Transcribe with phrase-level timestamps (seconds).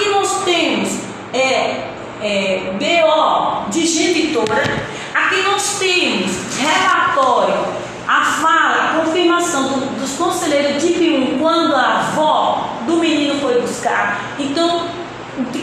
[0.00, 0.88] Aqui nós temos
[1.34, 1.88] é,
[2.22, 4.62] é, BO de genitora.
[5.14, 7.66] Aqui nós temos relatório,
[8.08, 14.36] a fala, confirmação do, dos conselheiros de PIUM quando a avó do menino foi buscar.
[14.38, 14.86] Então,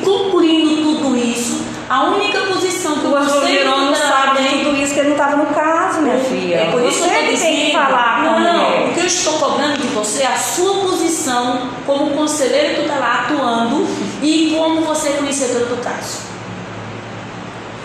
[0.04, 4.64] concluindo tudo isso, a única posição que O o pastor conselho Jerônimo tutelar sabe tem
[4.66, 6.56] tudo isso que ele não estava no caso, minha filha.
[6.56, 8.90] é por isso você que que tem que falar Não, mulher.
[8.90, 13.88] o que eu estou cobrando de você é a sua posição como conselheiro tutelar atuando
[14.22, 16.28] e como você é conhecedor do caso.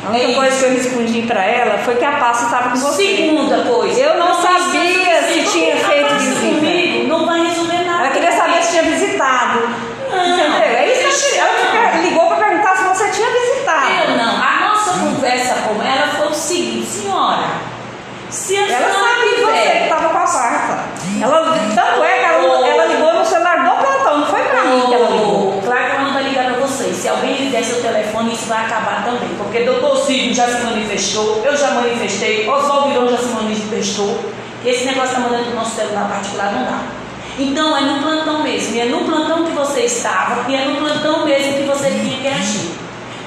[0.05, 2.77] A única É coisa que eu respondi pra ela foi que a pasta estava com
[2.77, 3.07] você.
[3.17, 4.01] Segunda coisa.
[4.01, 6.57] Eu não é sabia se tinha feito pasta visita.
[6.57, 8.05] comigo não vai resolver nada.
[8.05, 9.61] Ela queria saber se tinha visitado.
[10.11, 10.77] Não, entendeu?
[10.77, 11.39] É isso que.
[11.39, 13.91] Ela ligou para perguntar se você tinha visitado.
[14.11, 14.43] Eu não.
[14.43, 17.45] A nossa conversa com ela foi o seguinte, senhora.
[18.29, 20.85] Se a Ela senhora sabe que você estava com a parta.
[21.23, 24.81] Ela, tanto é que ela, ela ligou no celular do plantão, não foi pra mim
[24.87, 25.59] que ela ligou.
[25.59, 26.92] Oh, Claro que ela não vai ligar para vocês.
[27.03, 29.29] Se alguém lhe der seu telefone, isso vai acabar também.
[29.37, 34.21] Porque doutor Cid já se manifestou, eu já manifestei, Oswaldo Virão já se manifestou.
[34.65, 36.79] Esse negócio está mandando para o nosso celular particular não dá.
[37.41, 38.77] Então é no plantão mesmo.
[38.77, 42.19] E é no plantão que você estava, e é no plantão mesmo que você tinha
[42.21, 42.71] que agir.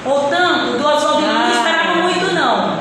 [0.02, 2.78] Portanto, do Oswaldo Virão não esperava muito, não.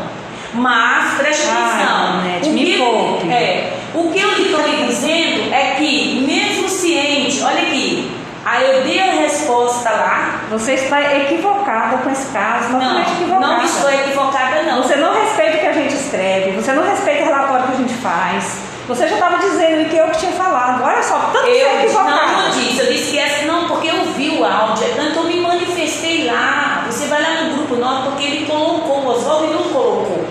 [0.53, 2.49] Mas, preste atenção.
[2.49, 3.30] O me que- poupe.
[3.30, 8.09] É, o que eu lhe estou lhe dizendo é que, mesmo ciente, olha aqui,
[8.45, 10.41] aí eu dei a resposta lá.
[10.51, 13.47] Você está equivocada com esse caso, Não, equivocada.
[13.47, 14.83] não estou equivocada, não.
[14.83, 17.77] Você não respeita o que a gente escreve, você não respeita o relatório que a
[17.77, 18.57] gente faz.
[18.87, 20.83] Você já estava dizendo que eu que tinha falado.
[20.83, 22.11] Olha só, tanto que você é Eu equivocada.
[22.27, 25.27] não, não disse, eu disse que essa não, porque eu vi o áudio, então eu
[25.27, 26.83] me manifestei lá.
[26.85, 30.23] Você vai lá no grupo nosso, porque ele colocou, o Oswaldo não colocou.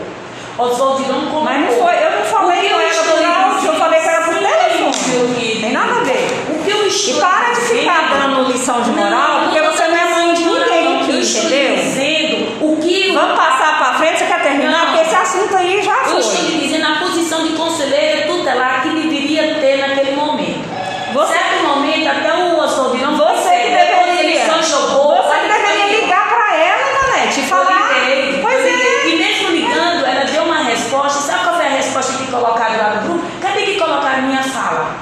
[0.57, 1.43] Oswaldo não colocou.
[1.43, 3.55] Mas não foi, eu não falei O que com ela estou por lhe áudio, eu
[3.59, 5.17] dizendo- falei com ela por Sim, telefone.
[5.19, 5.61] meu querido.
[5.61, 6.45] Tem nada a ver.
[6.51, 9.89] O que eu estou E para de dizendo- ficar dando lição de moral, porque você
[9.89, 11.77] não é mãe de ninguém Eu aqui, estou entendeu?
[11.77, 14.71] dizendo o que o- Vamos passar para frente, você quer terminar?
[14.71, 14.87] Não.
[14.87, 16.41] Porque esse assunto aí já Eu estou foi.
[16.51, 20.65] lhe dizendo a posição de conselheira tutelar que deveria ter naquele momento.
[21.13, 24.47] Você- certo momento, até o Oswaldo não Você que depois ele deveria.
[24.47, 25.15] só jogou.
[25.23, 27.91] Você que deveria ligar para ela, Nanete, e Eu falar.
[28.01, 28.87] liguei, Pois eu liguei.
[28.87, 29.09] é.
[29.09, 31.21] E mesmo ligando, ela deu uma resposta.
[31.21, 33.25] Sabe qual foi a resposta que colocaram lá no grupo?
[33.43, 34.97] Cadê que colocaram minha fala?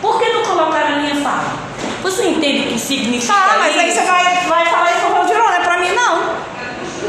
[0.00, 1.66] Por que não colocaram a minha fala?
[2.02, 3.98] Você entende o que significa Tá, mas aí isso?
[4.00, 6.22] você vai, vai falar isso com o Valdirão, não é pra mim não.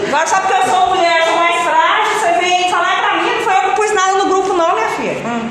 [0.08, 3.30] Agora só porque eu sou mulher, sou mais frágil, você vem falar é pra mim,
[3.36, 5.22] não foi eu que pus nada no grupo não, minha filha.
[5.26, 5.50] Hum.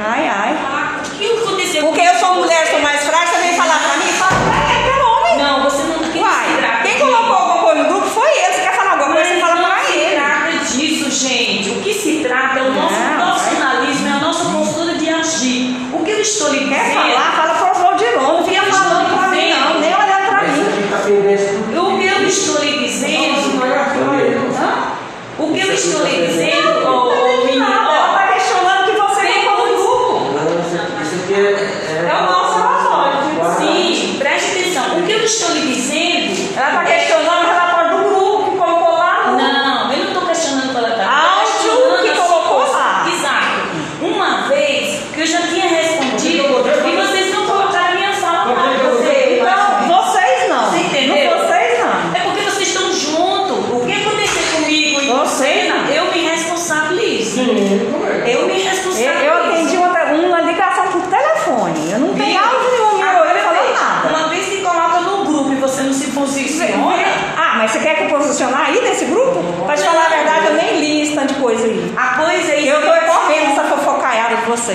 [0.00, 0.56] Ai, ai.
[0.66, 1.82] Ah, O que aconteceu?
[1.84, 4.12] Porque eu sou mulher, sou mais frágil, você vem falar pra mim?
[4.12, 5.38] Fala pra ele, pelo homem.
[5.38, 7.06] Não, você não tem que se Uai, trata quem disso.
[7.06, 8.52] colocou alguma coisa no grupo foi ele.
[8.54, 10.14] Você quer falar alguma coisa, você fala não pra se ele.
[10.16, 11.70] trata disso, gente.
[11.70, 15.76] O que se trata é o nosso Não, profissionalismo, é a nossa postura de agir.
[15.94, 16.94] O que eu estou lhe Quer dizendo?
[17.14, 19.60] falar, fala pro Valdirão, não fica Eu falando estou pra mim dizendo.
[19.64, 20.60] não, nem olhando pra Mas mim.
[20.66, 21.44] a gente tá pendente
[21.74, 23.36] do O que eu estou lhe dizendo?
[24.58, 24.96] Hã?
[25.38, 27.68] O que eu estou lhe dizendo, ô, ô menino?
[27.68, 30.32] Nada, ela ó, tá questionando que você Tem colocou no grupo.
[30.32, 32.08] Não, isso isso aqui é.
[32.10, 33.16] É o nosso relatório.
[33.58, 34.98] Sim, preste atenção.
[34.98, 36.56] O que eu estou lhe dizendo.
[36.58, 39.36] Ela tá questionando o relatório do grupo que colocou lá no.
[39.38, 41.10] Não, eu não estou questionando pela tabela.
[41.10, 43.06] Áudio que colocou lá.
[43.12, 43.56] Exato.
[44.00, 46.44] Uma vez que eu já tinha respondido
[46.86, 48.72] e vocês não colocaram a minha fala lá.
[48.90, 50.70] Você, Então, vocês não.
[50.70, 51.30] Você entendeu?
[51.36, 52.14] Não, vocês não.
[52.14, 53.56] É porque vocês estão juntos.
[53.72, 55.86] O que aconteceu comigo e Vocês não.
[55.86, 57.40] eu me responsabilizo.
[57.40, 57.46] Eu
[58.46, 59.24] me Eu, responsabilizo.
[59.24, 61.90] eu atendi uma, uma ligação por telefone.
[61.92, 62.38] Eu não tenho Viu?
[62.38, 64.08] áudio nenhum meu Agora olho falando veja, nada.
[64.08, 67.04] Uma vez que coloca no grupo e você não se posiciona,
[67.36, 69.42] Ah, mas você quer que eu posicionar aí nesse grupo?
[69.64, 71.92] Pra te falar a verdade, eu nem li esse tanto de coisa aí.
[71.96, 73.64] a coisa é Eu tô correndo essa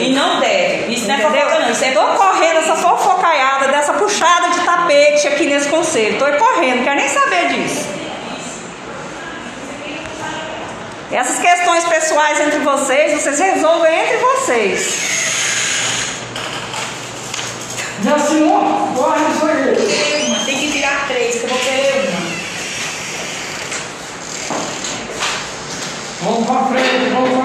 [0.04, 0.94] E não deve.
[0.94, 1.42] Isso não é Entendeu?
[1.42, 1.72] fofoca, não.
[1.72, 6.18] Isso é Tô correndo essa fofocaiada dessa puxada de tapete aqui nesse conselho.
[6.18, 7.90] Tô correndo, quero nem saber disso.
[11.12, 15.12] Essas questões pessoais entre vocês, vocês resolvem entre vocês.
[18.04, 18.16] Já?
[18.96, 20.26] Guarda isso aí.
[20.28, 20.46] uma.
[20.46, 22.32] Tem que tirar três, que eu vou querer uma.
[26.24, 27.41] Vamos pra frente, vamos pra frente.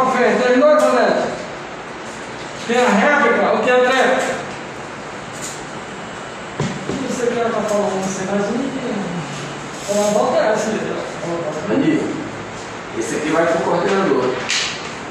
[2.67, 4.35] Tem a réplica, o que é a réplica?
[6.59, 8.25] O que você quer falar com você?
[8.29, 10.97] Mas não Ela volta essa, entendeu?
[11.71, 12.09] Amigo,
[12.99, 14.35] esse aqui vai pro coordenador.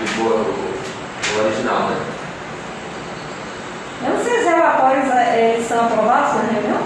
[0.02, 1.98] E for o, original, né?
[4.06, 6.82] Eu não sei se os relatórios eh, eles são aprovados na reunião.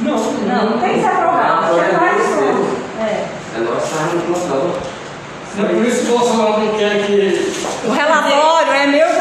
[0.00, 1.66] Não, Não, não tem que ser aprovado.
[1.66, 2.76] Relatório Você é faz isso.
[3.00, 3.26] É.
[3.54, 4.96] É nós que estamos no plantão.
[5.58, 7.52] É por isso que o Bolsonaro não quer que.
[7.86, 9.15] O relatório é meu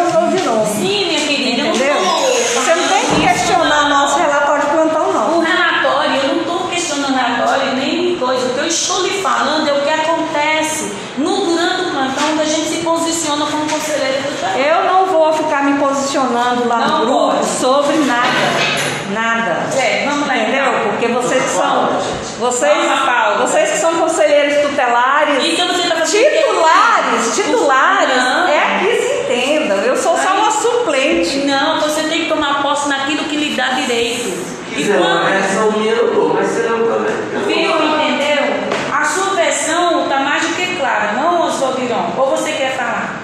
[8.66, 12.68] eu estou lhe falando é o que acontece no durante o plantão que a gente
[12.68, 14.64] se posiciona como conselheiro do trabalho.
[14.64, 17.46] Eu não vou ficar me posicionando lá não no grupo pode.
[17.46, 18.26] sobre nada.
[19.12, 19.80] Nada.
[19.80, 20.36] É, vamos lá.
[20.36, 20.66] Entendeu?
[20.66, 20.90] Então.
[20.90, 21.90] Porque vocês que são.
[22.40, 22.90] Vocês,
[23.40, 25.46] vocês que são conselheiros tutelares.
[25.46, 28.18] Então você tá titulares, titulares.
[28.18, 28.48] Não.
[28.48, 29.78] É aqui se entendam.
[29.78, 31.46] Eu sou só uma suplente.
[31.46, 34.56] Não, você tem que tomar posse naquilo que lhe dá direito.
[34.76, 35.28] E não, quando...
[35.28, 37.15] é só o dinheiro, mas você não.
[42.18, 43.20] Ou você quer falar?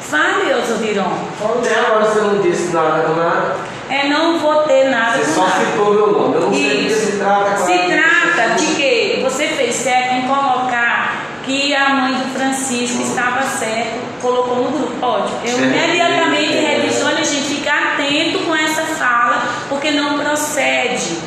[0.00, 1.12] Fale, Oswaldiron.
[1.58, 3.56] Até agora você não disse nada com nada.
[3.90, 5.64] É, não vou ter nada Você com só nada.
[5.64, 6.34] citou meu nome.
[6.34, 7.56] Eu não sei do que se trata.
[7.56, 7.88] Se claro.
[7.88, 13.98] trata de que você fez certo em colocar que a mãe do Francisco estava certo,
[14.20, 15.06] colocou no grupo.
[15.06, 15.38] Ótimo.
[15.44, 21.18] Eu imediatamente redigi, olha gente, fica atento com essa fala, porque não procede.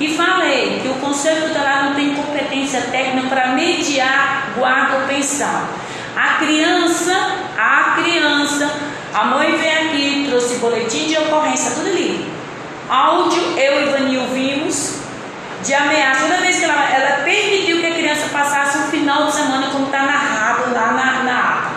[0.00, 5.68] E falei que o Conselho Tutelar não tem competência técnica para mediar guarda ou pensar.
[6.16, 7.14] A criança,
[7.56, 8.70] a criança,
[9.12, 12.32] a mãe veio aqui, trouxe boletim de ocorrência, tudo ali.
[12.88, 14.98] Áudio, eu e Vanil vimos,
[15.64, 16.22] de ameaça.
[16.22, 19.86] Toda vez que ela, ela permitiu que a criança passasse um final de semana, como
[19.86, 21.70] está narrado lá na, na ata.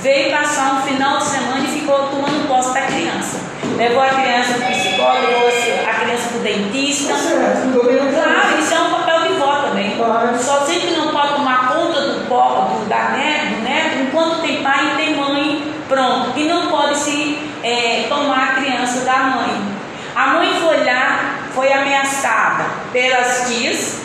[0.00, 3.38] Veio passar um final de semana e ficou tomando posse da criança.
[3.76, 7.12] Levou a criança para o psicólogo, levou a criança para o dentista.
[7.14, 9.96] Tá certo, não domina Claro, isso é um papel de vó também.
[9.96, 10.38] Claro.
[10.38, 14.40] Só sei que não pode tomar conta do, po- do, da neto, do neto enquanto
[14.42, 16.32] tem pai e tem mãe, pronto.
[16.38, 19.62] E não pode se eh, tomar a criança da mãe.
[20.14, 23.96] A mãe foi lá, foi ameaçada pelas tias,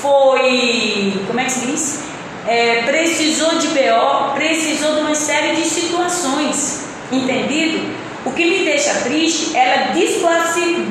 [0.00, 1.22] foi.
[1.26, 2.02] Como é que se diz?
[2.48, 8.01] Eh, precisou de BO, precisou de uma série de situações, entendido?
[8.24, 9.92] O que me deixa triste, ela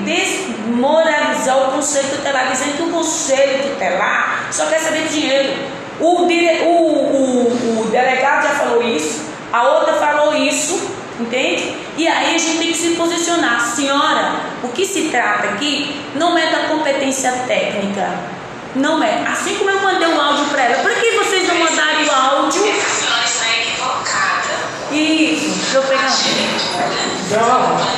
[0.06, 5.54] desmoralizar o conselho tutelar, dizendo que o conselho tutelar só quer saber de dinheiro.
[6.00, 9.22] O, dire- o, o, o delegado já falou isso,
[9.54, 11.76] a outra falou isso, entende?
[11.98, 13.62] E aí a gente tem que se posicionar.
[13.76, 18.10] Senhora, o que se trata aqui não é da competência técnica.
[18.74, 19.24] Não é.
[19.28, 22.62] Assim como eu mandei o áudio para ela, por que vocês não mandaram o áudio?
[24.92, 26.12] Isso, deixa eu pegar.
[27.30, 27.36] Com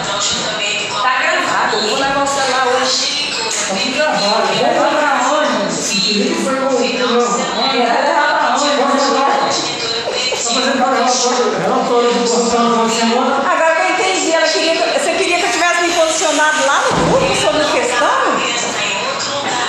[0.07, 3.33] a Tá gravado, vou o celular hoje.
[3.67, 4.47] Tá gravado.
[4.61, 5.73] Levar pra onde?
[5.73, 8.69] Isso foi com o levar pra onde?
[8.77, 9.49] Posso mandar?
[9.49, 10.61] escritura Está flexível.
[10.61, 13.35] apresentado relatório, relatório do plantão da semana.
[13.37, 16.83] Agora que eu entendi, ela queria que, você queria que eu tivesse me posicionado lá
[16.91, 18.07] no grupo sobre a questão?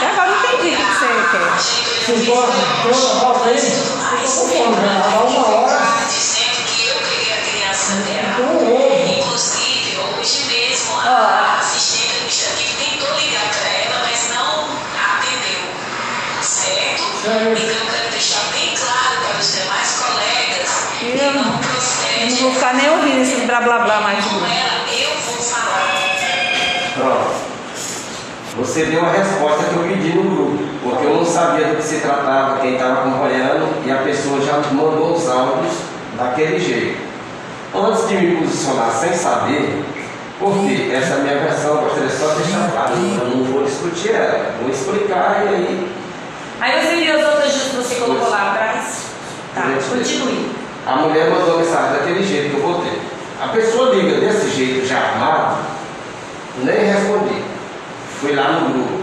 [0.00, 1.84] A agora eu entendi o que você quer.
[2.04, 3.56] Vocês podem, tem outra pauta aí?
[3.56, 4.76] Eu tô falando,
[5.10, 5.23] já
[22.44, 24.43] vou ficar nem ouvindo esses blá blá blá mais de Com mim.
[24.44, 25.94] ela, eu vou falar.
[26.94, 27.44] Pronto.
[28.58, 31.82] Você deu a resposta que eu pedi no grupo, porque eu não sabia do que
[31.82, 35.73] se tratava, quem estava acompanhando, e a pessoa já mandou os áudios
[36.17, 36.99] daquele jeito.
[37.75, 39.82] Antes de me posicionar sem saber,
[40.38, 43.64] porque essa é a minha versão, eu gostaria só de deixar claro, eu não vou
[43.64, 45.94] discutir ela, vou explicar e aí
[46.60, 49.06] Aí você viu as outras que você colocou lá atrás?
[49.53, 50.63] Tá, continue.
[50.86, 53.00] A mulher mandou mensagem daquele jeito que eu botei.
[53.41, 55.56] A pessoa liga desse jeito já armado,
[56.62, 57.43] nem respondi.
[58.20, 59.00] Fui lá no grupo,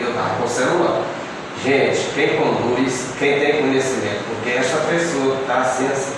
[0.00, 1.02] eu estava com o celular.
[1.64, 6.14] Gente, quem conduz, quem tem conhecimento, porque essa pessoa está assim, assim.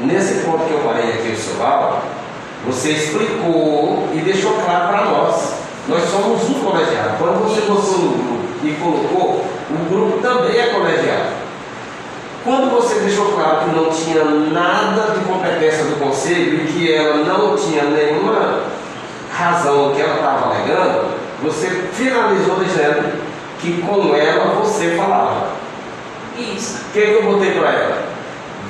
[0.00, 2.02] Nesse ponto que eu parei aqui o seu áudio,
[2.66, 5.52] você explicou e deixou claro para nós.
[5.88, 7.18] Nós somos um colegiado.
[7.18, 11.45] Quando você botou no grupo e colocou, o grupo também é colegiado.
[12.46, 17.16] Quando você deixou claro que não tinha nada de competência do conselho e que ela
[17.16, 18.60] não tinha nenhuma
[19.32, 21.08] razão que ela estava alegando,
[21.42, 23.20] você finalizou dizendo
[23.60, 25.48] que com ela você falava.
[26.38, 26.82] Isso.
[26.88, 28.02] O que, que eu botei para ela?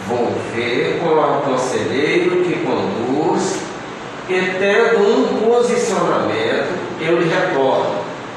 [0.08, 3.58] Vou ver com o conselheiro que conduz
[4.30, 7.96] e tendo um posicionamento, eu lhe retorno,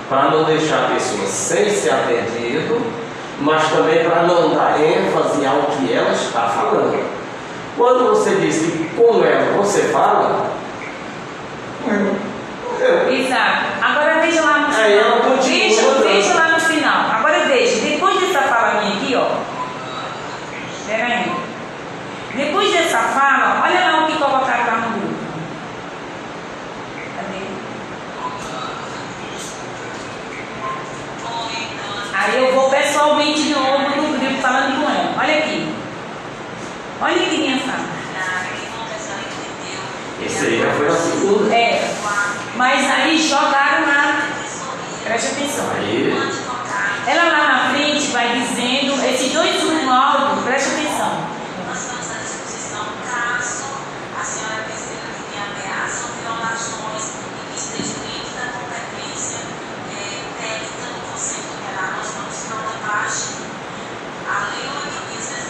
[0.10, 2.82] para não deixar a pessoa sem ser atendido,
[3.42, 7.04] mas também para não dar ênfase ao que ela está falando.
[7.78, 10.52] Quando você diz que com ela você fala,
[12.80, 13.66] eu, Exato.
[13.82, 16.02] Agora veja lá no final.
[16.02, 17.12] veja lá no final.
[17.12, 19.28] Agora veja, depois dessa fala minha aqui, ó.
[20.80, 21.32] Espera aí.
[22.36, 25.16] Depois dessa fala, olha lá o que colocaram lá no grupo.
[27.16, 27.46] Cadê?
[32.14, 35.16] Aí eu vou pessoalmente de novo no grupo falando com ela.
[35.18, 35.74] Olha aqui.
[37.02, 37.88] Olha que minha fala.
[40.22, 41.56] Esse aí já foi a segunda.
[41.56, 41.96] É.
[42.58, 44.28] Mas aí jogaram lá.
[45.06, 45.66] Preste atenção.
[45.76, 46.14] Aí,
[47.08, 51.24] Ela lá na frente vai dizendo, esses dois no alto, preste atenção.
[51.68, 53.64] Nós estamos à disposição caso
[54.20, 59.40] a senhora perceba que tem ameaça ou violações e que esteja dentro da competência
[59.90, 61.96] eh, técnica do Conselho Tutelar.
[61.98, 62.80] Nós vamos prorrogar
[64.30, 65.50] a Lei 8.069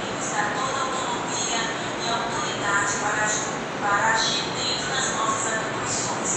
[0.00, 1.62] que nos dá toda a autonomia
[1.96, 6.32] e autoridade para agir, para agir dentro das nossas atribuições.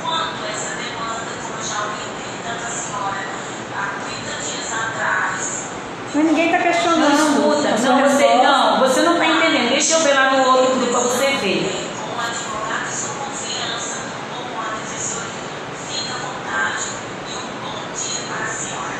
[0.00, 3.28] Quanto a essa demanda, como eu já orientei tanto a senhora
[3.76, 5.68] há 30 dias atrás,
[6.04, 7.12] Mas ninguém Não questionando.
[7.14, 8.48] escuta, a sua não, você, resposta.
[8.48, 9.68] não, você não está entendendo.
[9.70, 11.86] Deixa eu ver lá no outro grupo para você ver.
[11.96, 13.98] com um advogado de sua confiança
[14.36, 15.46] ou com a defensoria.
[15.88, 16.84] Fique à vontade
[17.28, 18.96] e um bom dia para a senhora.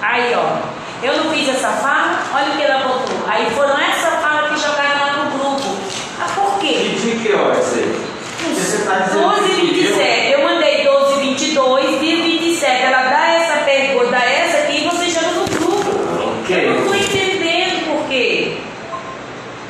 [0.00, 0.72] Aí, ó.
[1.04, 3.16] Eu não fiz essa fala, olha o que ela botou.
[3.26, 5.76] Aí foram essa fala que jogaram lá no grupo.
[6.20, 6.92] Ah, por quê?
[6.94, 8.00] e de que horas aí?
[8.40, 10.32] Porque você está dizendo 12 que e 27.
[10.32, 12.82] Eu mandei 12 e 22, dia 27.
[12.84, 16.40] Ela dá essa pergunta, dá essa aqui e você joga no grupo.
[16.40, 16.66] Ok.
[16.66, 18.58] Eu não estou entendendo por quê.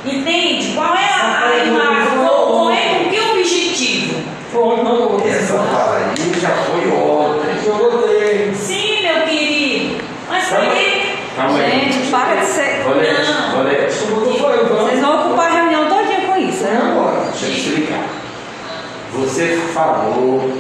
[0.05, 0.73] Entende?
[0.75, 2.19] Qual é a, a imagem?
[2.19, 4.23] Qual, qual é o que é o objetivo?
[4.53, 7.57] Foi, não, eu- Essa fala aí já foi ontem.
[7.65, 8.53] Eu botei.
[8.55, 10.03] Sim, meu querido.
[10.29, 11.03] Mas por quê?
[11.37, 11.71] Calma aí.
[11.93, 12.83] Gente, para de ser.
[12.87, 13.61] Olete, Não.
[13.61, 15.01] Olete, Eu botei foi, Vocês vamos.
[15.01, 16.91] vão ocupar a reunião todinha com isso, Vamos né?
[16.91, 17.21] embora.
[17.31, 18.05] deixa eu explicar.
[19.13, 20.53] Você falou,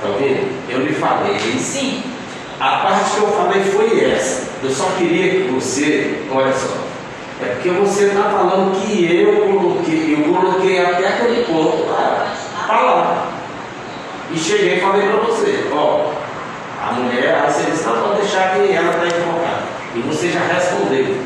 [0.00, 0.48] tá ouvindo?
[0.68, 1.38] Eu lhe falei.
[1.58, 2.02] Sim.
[2.60, 4.48] A parte que eu falei foi essa.
[4.62, 6.76] Eu só queria que você, olha só,
[7.40, 12.34] é porque você está falando que eu coloquei, eu coloquei até aquele ponto lá,
[12.66, 13.28] tá lá.
[14.32, 16.12] E cheguei e falei para você, ó,
[16.82, 19.62] a mulher, a seleção pode deixar que ela está equivocada.
[19.94, 21.16] E você já respondeu.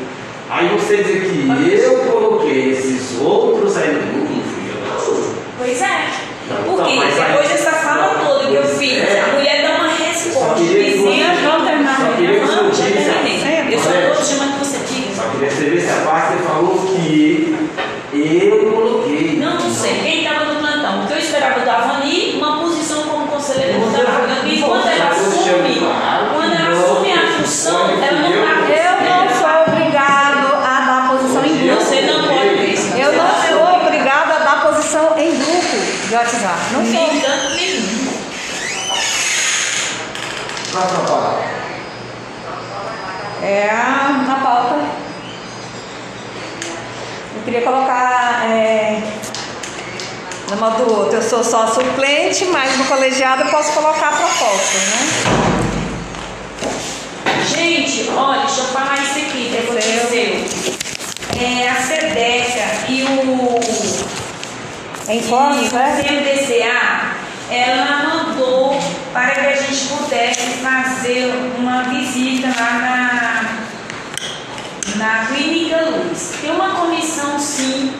[0.49, 5.35] Aí você dizer que eu coloquei esses outros aí no grupo, não fui eu, não.
[5.57, 6.22] Pois é.
[6.65, 9.21] Porque depois dessa fala toda que eu fiz, é.
[9.21, 11.49] a mulher dá uma resposta queria que você- dizendo.
[11.51, 12.47] Vamos terminar a Só queria reunião.
[12.47, 13.73] que Não, você já disse, terminei.
[13.75, 15.15] Eu só estou chamando que você diga.
[15.15, 17.55] Só queria saber se a parte você falou que
[18.11, 19.37] eu coloquei.
[19.39, 19.93] Não, não sei.
[20.03, 20.99] Quem estava no plantão?
[20.99, 23.73] Porque eu esperava da Avani uma posição como conselheira.
[23.73, 23.95] E quando
[24.87, 25.79] ela assume,
[26.33, 28.52] quando ela assume a função, ela não está.
[36.23, 36.71] WhatsApp.
[36.71, 37.83] Não Nem tanto nem.
[40.71, 41.43] Próxima palavra.
[43.41, 44.75] É a, na pauta.
[47.35, 49.01] Eu queria colocar é,
[50.49, 51.17] no modo do outro.
[51.17, 55.43] Eu sou só suplente, mas no colegiado eu posso colocar a proposta, né?
[57.53, 60.45] Gente, olha, deixa eu falar isso aqui que aconteceu.
[61.37, 64.22] É, a SEDECA e o
[65.07, 65.99] É informe, e né?
[65.99, 67.15] o CMDCA,
[67.51, 68.79] ela mandou
[69.11, 73.51] para que a gente pudesse fazer uma visita lá
[74.95, 76.35] na, na Clínica Luz.
[76.41, 77.93] Tem uma comissão sim,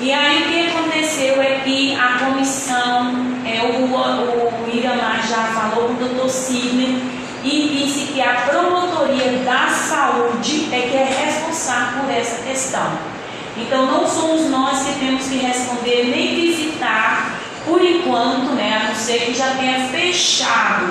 [0.00, 3.12] e aí o que aconteceu é que a comissão,
[3.44, 7.02] é, o, o Iramar já falou com o doutor Sidney
[7.44, 13.19] e disse que a promotoria da saúde é que é responsável por essa questão.
[13.62, 17.34] Então não somos nós que temos que responder nem visitar
[17.66, 20.86] por enquanto, né, a não ser que já tenha fechado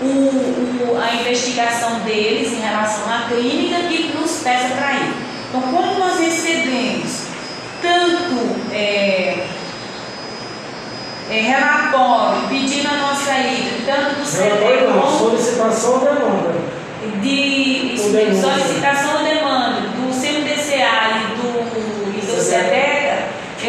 [0.00, 5.12] o, o- a investigação deles em relação à clínica que nos peça para ir.
[5.48, 7.24] Então, quando nós recebemos
[7.80, 9.46] tanto é,
[11.30, 16.54] é, relatório pedindo a nossa ida, tanto do CDE como solicitação ou demanda.
[17.22, 18.50] de O denúncia.
[18.50, 23.24] solicitação ou demanda do CMDCA e do, e do SEDECA,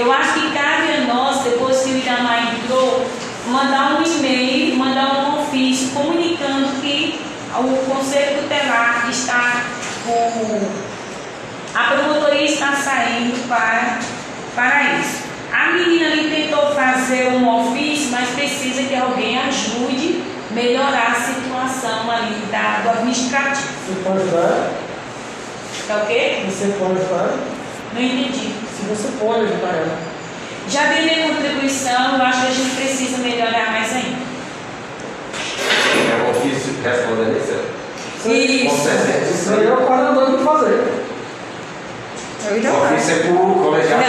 [0.06, 3.08] eu acho que cabe a nós, depois que o Itamar entrou,
[3.48, 7.20] mandar um e-mail, mandar um ofício comunicando que
[7.56, 9.64] o Conselho Tutelar está,
[10.08, 10.72] o,
[11.74, 13.98] a promotoria está saindo para,
[14.54, 15.24] para isso.
[15.52, 22.12] A menina ali tentou fazer um ofício, mas precisa que alguém ajude melhorar a situação
[22.12, 23.70] ali da, do administrativo.
[23.88, 24.70] Você pode ajudar?
[25.88, 26.46] Tá ok?
[26.48, 27.38] Você pode ajudar?
[27.94, 28.65] Não entendi.
[28.76, 29.98] Se você pode ajudar ela.
[30.70, 34.18] Já dei minha contribuição, eu acho que a gente precisa melhorar mais ainda.
[35.96, 37.60] É um ofício respondendo isso.
[38.24, 38.90] Com Isso.
[39.34, 39.70] Isso aí 60%.
[39.70, 41.06] é o coordenador que fazer.
[42.48, 44.04] Eu já O ofício é por colegiado.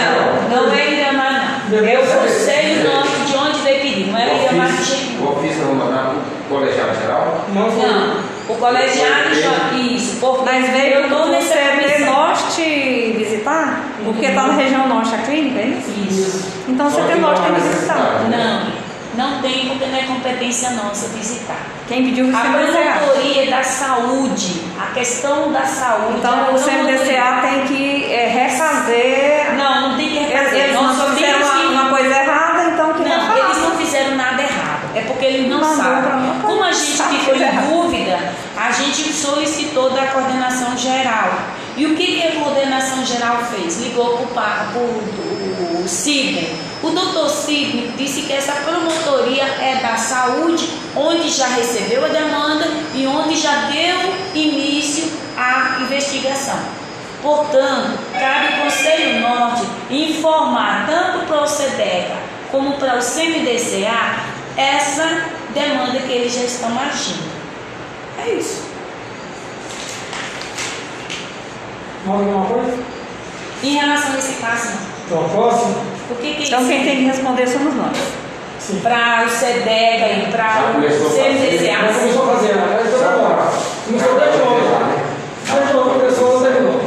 [0.49, 1.77] Não, não é Iramar, não.
[1.77, 5.65] Eu não sei o nome de onde veio pedir, não O era Iramar o ofício
[5.65, 6.15] não mandar
[6.47, 7.45] para o colegiado geral?
[7.53, 7.89] Não foi.
[7.89, 12.05] Não, o colegiado já isso, porque Mas veio eu estou do nessa CT.
[12.05, 13.83] Norte visitar?
[14.13, 15.91] Porque está na região norte a clínica, é isso?
[16.09, 16.53] Isso.
[16.67, 17.95] Então Só que Norte não tem que visitar.
[17.95, 18.77] necessidade.
[19.17, 21.57] Não, não tem porque não é competência nossa visitar.
[21.87, 26.17] Quem pediu o A promotoria da saúde, a questão da saúde.
[26.17, 29.55] Então o CMDCA tem que é, refazer.
[29.57, 30.59] Não, não tem que refazer.
[30.65, 33.39] eles Nós não só fizeram uma, que- uma coisa errada, então que Não, refaça.
[33.39, 34.77] eles não fizeram nada errado.
[34.95, 36.15] É porque eles não pra sabem.
[36.21, 37.67] mim, Como a gente ficou é em errado.
[37.69, 38.19] dúvida,
[38.57, 41.29] a gente solicitou da coordenação geral.
[41.77, 43.79] E o que, que a coordenação geral fez?
[43.79, 46.57] Ligou para o Sidney.
[46.81, 52.67] O doutor Sidney disse que essa promotoria é da saúde, onde já recebeu a demanda
[52.95, 56.59] e onde já deu início à investigação.
[57.21, 62.17] Portanto, cabe ao Conselho Norte informar tanto para o SEDECA
[62.51, 64.23] como para o CMDCA
[64.55, 67.31] essa demanda que eles já estão agindo.
[68.19, 68.66] É isso.
[72.07, 72.73] Mais alguma coisa?
[73.61, 74.71] Em relação a esse não.
[75.05, 75.65] Então, posso?
[76.09, 77.97] O que, que Então quem tem que responder somos nós.
[78.81, 81.65] Para o SEDECA e para o começou a fazer?
[81.65, 82.83] Já começou a fazer, né?
[82.87, 83.51] Então tá bom.
[83.85, 85.03] Começou desde ontem.
[85.53, 86.81] Desde ontem começou, não terminou.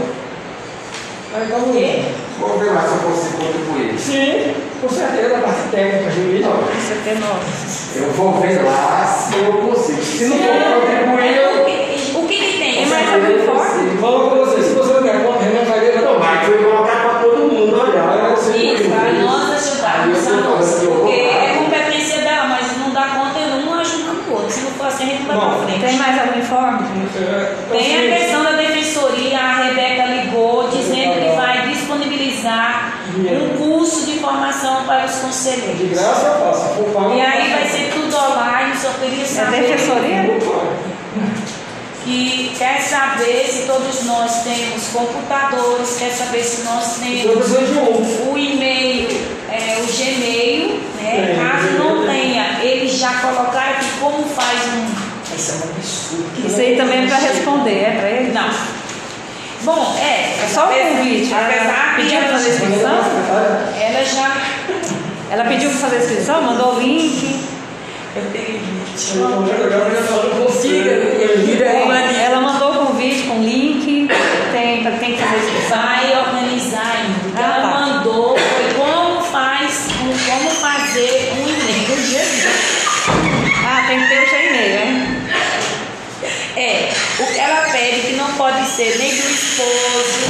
[1.34, 2.04] Aí então, O quê?
[2.40, 3.98] Vamos ver mais se eu consigo contribuir.
[3.98, 6.48] Sim, com certeza, a parte técnica, jurídica.
[6.48, 7.96] CT Norte.
[7.96, 10.02] Eu vou ver lá se eu consigo.
[10.02, 12.20] Se não for contribuir, é eu.
[12.20, 12.74] O que, que tem?
[12.74, 13.60] Tem mais algum informe?
[16.50, 18.32] Foi colocar para todo mundo olhar.
[18.34, 24.10] Isso, para nós ajudarmos a Porque é competência dela, mas não dá conta, um ajuda
[24.28, 24.50] o outro.
[24.50, 25.80] Se não for assim, a gente vai Bom, para frente.
[25.84, 26.78] Tem mais algum informe?
[27.70, 34.18] Tem a questão da defensoria, a Rebeca ligou dizendo que vai disponibilizar um curso de
[34.18, 35.98] formação para os De conselheiros.
[35.98, 37.14] graça se for pago.
[37.14, 40.38] E aí vai ser tudo online, só queria É saber defensoria?
[42.04, 48.30] Que quer saber se todos nós temos computadores, quer saber se nós temos um.
[48.32, 49.08] o e-mail,
[49.50, 51.26] é, o Gmail, né?
[51.26, 52.22] Tem, Caso tem, não tem.
[52.22, 55.10] tenha, eles já colocaram aqui como faz um.
[55.36, 56.46] Isso é um absurdo.
[56.46, 58.32] Isso aí também é para responder, é para ele?
[58.32, 58.50] Não.
[59.62, 60.42] Bom, é.
[60.44, 61.32] É só o convite.
[61.34, 62.98] Apesar Ela que pediu ela, para fazer inscrição?
[63.78, 64.36] ela já.
[65.30, 67.10] Ela pediu para fazer inscrição, mandou o link.
[67.22, 67.38] Eu tenho limite.
[67.38, 67.99] É,
[72.20, 74.08] Ela mandou o convite com link.
[74.50, 75.68] Tem, tem que fazer.
[75.68, 77.36] Vai organizar ainda.
[77.36, 77.80] Ah, ela tá.
[77.80, 79.86] mandou foi como faz,
[80.26, 81.70] como fazer um e-mail.
[83.64, 85.20] Ah, tem que ter o seu e-mail, hein?
[86.56, 90.28] É, o que ela pede que não pode ser nem do esposo,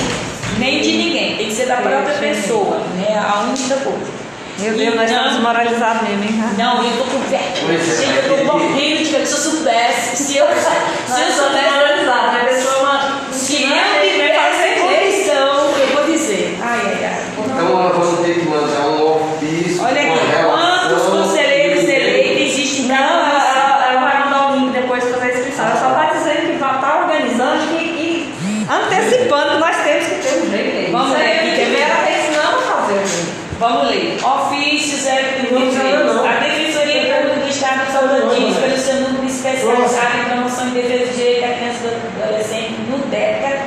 [0.59, 3.19] nem de ninguém, tem que ser da própria pessoa, né?
[3.19, 4.20] A única coisa.
[4.61, 6.45] Meu Deus, nós Então- estamos desmoralizados mesmo, hein?
[6.59, 7.75] Não, eu tô com vergonha.
[7.75, 9.27] É, Gente, eu tô morrendo de vergonha.
[9.27, 12.41] Se eu soubesse, se eu, se eu soubesse, desmoralizados, né?
[12.41, 13.01] A pessoa
[13.33, 13.71] se eu
[14.13, 16.59] tivesse condição, eu vou dizer.
[16.63, 17.21] Ai, ai, ai.
[17.39, 19.83] Então nós vamos ter que mandar um ofício.
[19.83, 20.09] Olha aqui,
[20.45, 24.73] quantos relação conselheiros de- eleitos existem Não, cada ela, ela- ela vai mandar o link
[24.73, 25.67] depois para fazer a inscrição.
[25.67, 28.35] Ela só está dizendo que vai estar organizando e, e
[28.71, 30.89] antecipando que nós temos que ter um jeito aí.
[30.93, 31.83] Vamos Se ver aqui, ele quer tiver, ver?
[31.91, 33.41] ela tem ensinando a fazer.
[33.61, 34.19] Vamos ler.
[34.25, 35.53] Ofício 033.
[35.53, 36.25] Não sabe não.
[36.27, 41.05] A Defensoria Pública do Estado de Tocantins, pelo seu número especializado em promoção e defesa
[41.07, 43.59] do direito da criança e do adolescente, no DECA,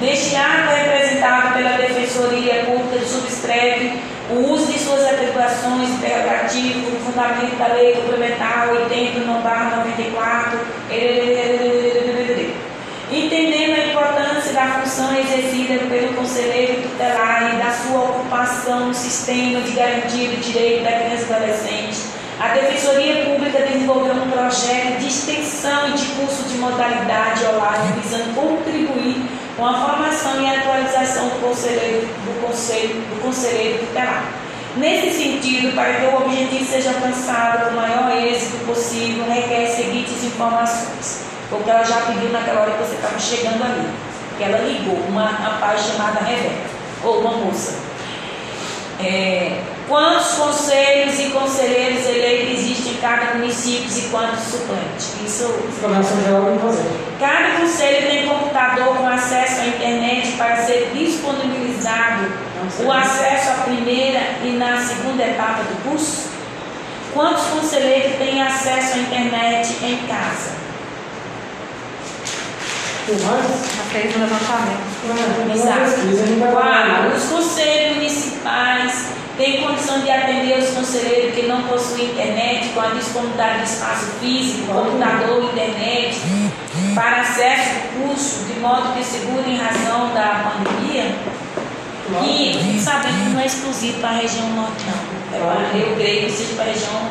[0.00, 3.98] neste ato é representado pela Defensoria Pública, subscreve
[4.30, 10.60] o uso de suas atribuições prerrogativas no fundamento da Lei Complementar 80, 94,
[13.10, 19.60] entendendo a importância da função exercida pelo conselheiro tutelar e da sua ocupação no sistema
[19.60, 25.08] de garantia do direito da criança e adolescente, a Defensoria Pública desenvolveu um projeto de
[25.08, 29.22] extensão e de curso de modalidade online visando contribuir
[29.60, 34.24] com a formação e atualização do conselheiro, do conselho, do conselheiro tutelar.
[34.76, 39.72] Nesse sentido, para que o objetivo seja alcançado com o maior êxito possível, requer as
[39.72, 41.24] seguintes informações.
[41.50, 43.86] Porque ela já pediu naquela hora que você estava chegando ali.
[44.38, 46.70] Que ela ligou, uma rapaz chamada Rebeca,
[47.04, 47.80] ou uma moça.
[48.98, 55.16] É, quantos conselhos e conselheiros eleitos existem em cada município e quantos suplentes?
[55.26, 56.88] Isso Informação geral vamos fazer.
[57.18, 62.32] Cada conselho tem computador com acesso à internet para ser disponibilizado
[62.84, 66.30] o acesso à primeira e na segunda etapa do curso?
[67.12, 70.52] Quantos conselheiros têm acesso à internet em casa?
[73.06, 73.44] Tem mais?
[73.44, 74.90] Já fez um levantamento.
[75.52, 76.52] Exato.
[76.52, 82.80] Quatro, os conselhos municipais têm condição de atender os conselheiros que não possuem internet com
[82.80, 86.20] a disponibilidade de espaço físico, computador, internet,
[86.94, 91.16] para acesso ao curso, de modo que seguro em razão da pandemia,
[92.22, 95.20] e sabendo que não é exclusivo para a região norte, não.
[95.32, 97.08] É para, eu creio que seja para a região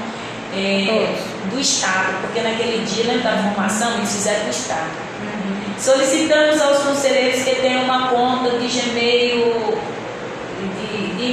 [0.55, 1.15] é,
[1.49, 5.09] do Estado, porque naquele dia, lembra da formação, eles fizeram do Estado.
[5.79, 9.48] Solicitamos aos conselheiros que tenham uma conta de Gmail,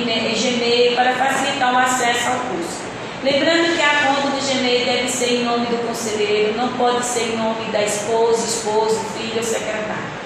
[0.03, 2.87] e-mail- Gmail para facilitar o acesso ao curso.
[3.25, 7.33] Lembrando que a conta do Gmail deve ser em nome do conselheiro, não pode ser
[7.33, 10.17] em nome da esposa, esposo, filho ou secretário.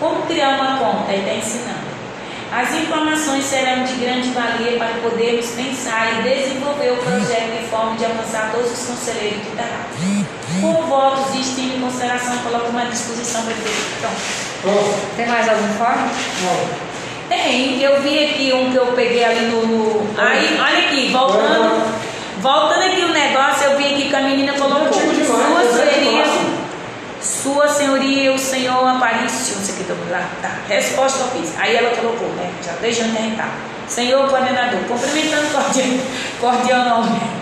[0.00, 1.12] Como criar uma conta?
[1.12, 1.88] Ele está ensinando.
[2.50, 7.94] As informações serão de grande valia para podermos pensar e desenvolver o projeto de forma
[7.96, 9.98] de alcançar todos os conselheiros tutelados.
[10.62, 14.16] Com votos de estima e consideração, coloco à disposição para Pronto.
[14.62, 15.16] Pronto.
[15.16, 16.06] Tem mais algum forma?
[16.06, 16.87] Não.
[17.28, 19.66] Tem, eu vi aqui um que eu peguei ali no.
[19.66, 21.98] no- Aí, olha aqui, voltando.
[22.40, 24.92] Voltando aqui o negócio, eu vi aqui que a menina colocou.
[24.92, 26.24] Sua é senhoria,
[27.20, 30.50] sua senhoria, o senhor Aparício, não sei o que, lá, tá.
[30.68, 31.52] Resposta eu fiz.
[31.58, 32.50] Aí ela colocou, né?
[32.64, 33.50] Já deixando terminar.
[33.88, 35.98] Senhor coordenador, cumprimentando cordial-
[36.40, 37.38] cordialmente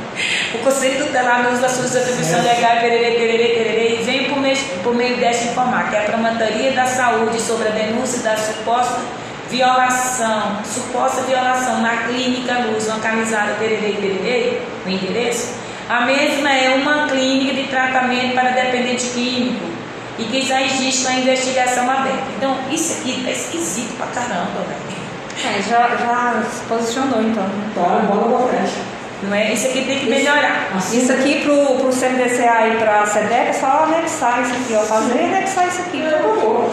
[0.55, 4.57] o Conselho Tutelar nos das suas atribuições legais, pererê, pererê, pererê, e venho por meio,
[4.83, 8.97] por meio desta informar que a Promotoria da Saúde sobre a denúncia da suposta
[9.51, 15.55] violação, suposta violação na clínica Luz, localizada pererê, pererê, no endereço,
[15.89, 19.67] a mesma é uma clínica de tratamento para dependente químico
[20.19, 22.25] e que já existe uma investigação aberta.
[22.37, 24.97] Então, isso aqui tá esquisito pra caramba, velho.
[25.45, 27.45] É, já, já se posicionou então.
[27.75, 28.96] Tá, bola pra frente.
[29.23, 29.53] Não é?
[29.53, 30.69] Isso aqui tem que melhorar.
[30.93, 34.81] Isso aqui pro, pro CMDCA e pra SEDEC é só anexar isso aqui, ó.
[34.85, 36.71] Fazer e anexar isso aqui, por favor.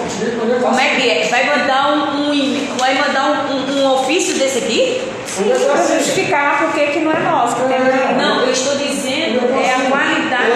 [0.62, 1.28] Como é que é?
[1.30, 5.02] Vai mandar um, um vai mandar um, um- um ofício desse aqui?
[5.36, 8.18] Pra justificar por que não é temos.
[8.22, 10.52] Não, eu estou dizendo é a qualidade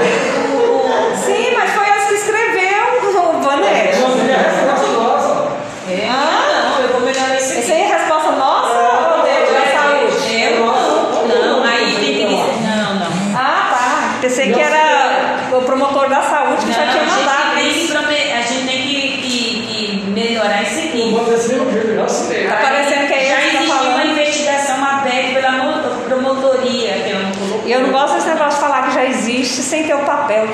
[0.52, 1.18] do.
[1.26, 4.00] Sim, mas foi essa que escreveu o Vanessa.
[4.02, 5.48] Não, filha, é resposta nossa.
[5.90, 7.72] É, não, eu vou melhorar isso Essa aqui.
[7.72, 10.42] aí é resposta nossa ou de- da saúde?
[10.44, 12.68] Eu não, não, aí tem que dizer.
[12.68, 13.08] Não, não.
[13.36, 14.16] Ah, tá.
[14.22, 17.70] Pensei que era o promotor da saúde que Não, já tinha a gente mandado tem
[17.70, 17.88] isso.
[17.88, 21.12] que, prome- a gente tem que, que- que melhorar isso Não aqui.
[21.12, 23.72] vou desse mesmo jeito, não se Tá parecendo que é Já ele que tá existe
[23.72, 24.12] uma falando.
[24.12, 27.62] investigação aberta pela mo- promotoria, que ela não colocou.
[27.68, 30.48] E eu não gosto desse negócio de falar que já existe sem ter o papel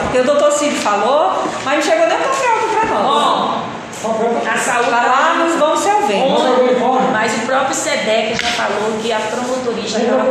[0.00, 3.72] Porque o doutor Cid falou, mas não chegou nem o papel aqui pra nós.
[4.02, 4.90] Bom, a saúde.
[4.90, 7.12] Tá lá nos ao uniforme.
[7.12, 10.24] Mas o próprio SEDEC já falou que a promotoria já estava.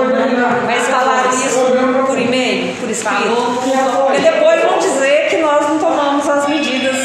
[0.66, 3.62] Mas falaram isso por e-mail, por escrito.
[4.14, 6.98] E depois vão dizer que nós não tomamos as medidas.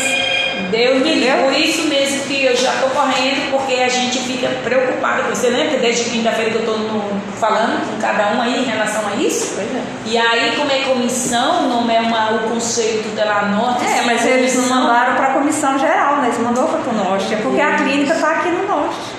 [0.71, 1.45] Deus me livre.
[1.45, 5.23] Por isso mesmo que eu já estou correndo, porque a gente fica preocupado.
[5.31, 6.77] Você lembra desde quinta-feira que eu estou
[7.39, 9.55] falando com cada um aí em relação a isso?
[9.55, 9.83] Pois é.
[10.07, 13.85] E aí, como é comissão, não é uma, o Conselho Tutelar Norte.
[13.85, 14.83] É, mas eles não comissão.
[14.83, 16.29] mandaram para a comissão geral, né?
[16.29, 17.35] Eles mandaram para o norte.
[17.35, 19.17] É porque a clínica está aqui no norte.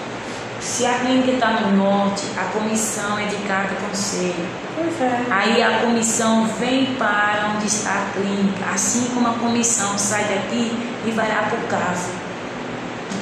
[0.60, 4.46] Se a clínica está no norte, a comissão é de cada conselho.
[4.76, 5.22] Pois é.
[5.30, 10.72] Aí a comissão vem para onde está a clínica, assim como a comissão sai daqui
[11.06, 12.27] e vai lá para o caso.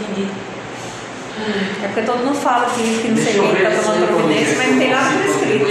[0.01, 0.31] Entendido?
[1.84, 4.58] É porque todo mundo fala que, que não sei Deixa eu quem está tomando providência,
[4.58, 5.65] mas não tem nada escrito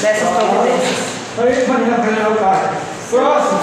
[0.00, 1.22] dessas providências.
[1.38, 2.72] Aí, vai o cara.
[3.10, 3.60] Próximo.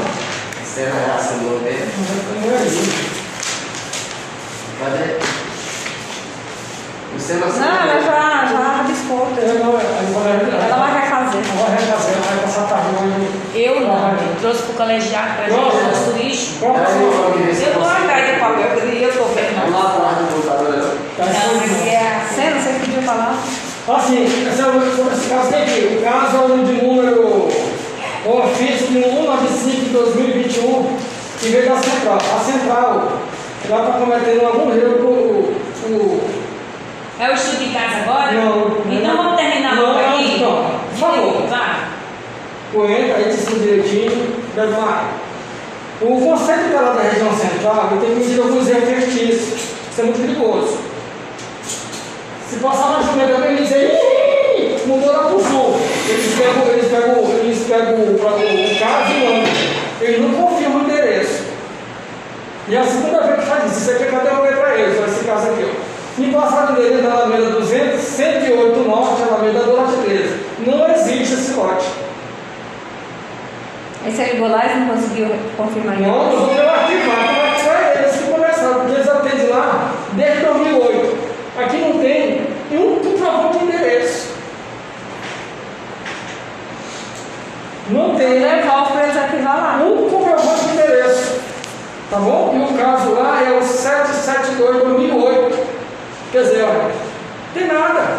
[0.66, 0.86] Você?
[0.86, 3.20] Não é isso.
[4.80, 5.20] Cadê?
[7.18, 9.28] Você não Não, ela já, já rabiscou.
[9.38, 11.42] Eu não, aí vai Ela vai refazer.
[11.42, 13.39] Vai refazer, vai passar tarde hoje.
[13.56, 15.88] Eu não, eu trouxe para o colegiado para a gente, Próximo.
[15.90, 16.60] nosso turístico.
[16.60, 17.04] Próximo.
[17.04, 18.68] Eu estou atrás do papel,
[19.02, 19.72] eu estou vendo.
[19.72, 20.98] Lá atrás do computador.
[21.18, 21.76] Tá Não, escondido.
[21.76, 23.36] aqui é a Você não sei o que podia falar.
[23.88, 25.98] Assim, é sobre esse caso tem aqui.
[25.98, 27.50] O caso é o de número
[28.26, 30.98] o ofício de 195 de 2021,
[31.40, 32.18] que veio da central.
[32.18, 33.12] A central,
[33.70, 36.22] lá está cometendo algum erro o, o,
[37.20, 38.32] É o estudo de casa agora?
[38.34, 38.78] Não.
[38.92, 40.40] Então vamos terminar Não, logo aqui?
[40.40, 41.48] não, por favor.
[41.48, 41.89] Vai.
[42.74, 45.30] O entra, aí decide direitinho, deve uma.
[46.02, 49.60] O conceito da da região central ele tem medido alguns fictícios.
[49.92, 50.78] Isso é muito perigoso.
[52.50, 55.76] Se passar na jumenta alguém diz "Ih, mudou lá pro sul.
[56.08, 59.54] Eles pegam, eles pegam, eles pegam o, o, o caso e mandam.
[60.02, 61.44] Eles não confirmam o endereço.
[62.68, 63.82] E a segunda vez que faz isso.
[63.82, 65.66] Isso aqui é para devolver para eles, esse caso aqui.
[65.66, 66.22] Ó.
[66.22, 70.36] E passar o endereço da Alameda 200, 108 Norte, Alameda do Lote 13.
[70.66, 71.86] Não existe esse lote.
[74.10, 77.28] Aí você ligou lá e não conseguiu confirmar Não, nós vamos arquivar,
[77.64, 81.18] como eles que começaram, porque eles atendem lá desde 2008.
[81.60, 84.30] Aqui não tem nenhum comprovante de endereço.
[87.92, 89.80] Não tem Devolve para eles arquivar lá.
[89.86, 91.40] um comprovante de endereço.
[92.10, 92.56] Tá bom?
[92.56, 95.54] E o caso lá é o 772-2008.
[96.32, 96.92] Quer dizer, olha,
[97.54, 98.18] tem nada.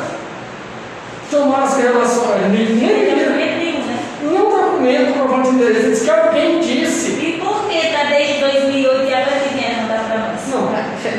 [1.28, 2.26] Tomás que relação.
[2.48, 3.98] Nem, Não nem, tem documento nenhum, né?
[4.22, 5.90] não documento provando de endereço.
[5.90, 7.10] Diz que alguém disse.
[7.12, 10.40] E por que tá desde 2008 e agora que vem mandar pra nós?
[10.48, 10.70] Não,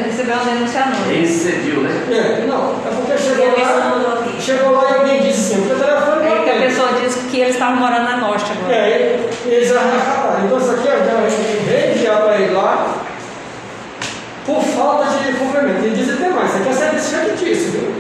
[0.03, 1.27] Recebeu uma denúncia anônima.
[1.27, 1.89] Cediu, né?
[2.11, 4.23] é, não, é porque chegou a lá.
[4.39, 7.39] Chegou lá e alguém disse assim, porque o telefone É que a pessoa disse que
[7.39, 8.75] eles estavam morando na Norte agora.
[8.75, 10.45] É, e eles já arracaram.
[10.45, 12.95] Então isso aqui é já reenviar para ele lá
[14.45, 15.85] por falta de complemento.
[15.85, 17.95] E diz até mais, isso aqui é serviço fictício, viu?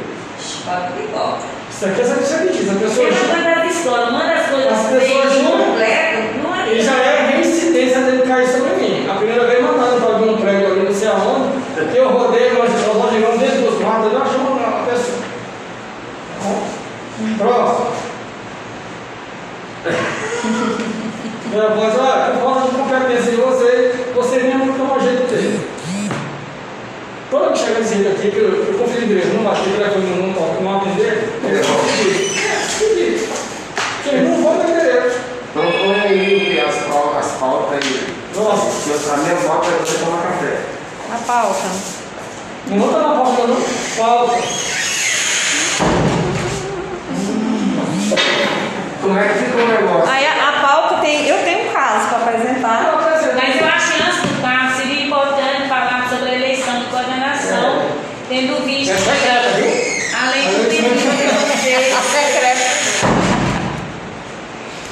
[0.65, 1.41] Pago de volta.
[1.69, 2.71] Isso aqui é serviço fictício.
[2.71, 5.65] A pessoa manda as coisas As pessoas bem juram.
[5.65, 9.07] completo, não é E já é reincidência dele cair sobre mim.
[9.09, 13.11] A primeira vez mandando para algum prédio ali, não sei aonde, eu rodei, nós nós
[13.11, 15.17] chegamos dentro dos matos, nós chamamos a pessoa.
[17.37, 17.45] Tá?
[17.45, 17.91] Próximo.
[21.51, 25.59] Minha voz, olha, por falta de competência de você, você mesmo tomar o jeito dele.
[27.29, 30.27] Quando eu chegar nesse aqui, que eu, eu confio em Deus, não bati telefone, não,
[30.27, 32.31] não, não atender, eu vou pedir.
[32.79, 33.29] Pedir.
[34.03, 35.11] Quem não vou atender.
[35.51, 38.07] Então põe aí as, pau- as pautas aí.
[38.35, 38.89] Nossa.
[38.89, 40.57] Eu- A minha pauta é você tomar café.
[41.13, 41.69] A pauta.
[42.67, 43.61] Não bota na pauta, não.
[43.97, 44.37] Pauta.
[49.01, 50.11] Como é que ficou o negócio?
[50.11, 51.25] Aí a, a pauta tem.
[51.27, 52.93] Eu tenho um caso para apresentar.
[53.35, 57.87] Mas eu acho que antes do caso seria importante falar sobre a eleição de coordenação,
[58.27, 59.71] tendo visto, É secreta, viu?
[60.21, 62.91] além do pedido é de vocês.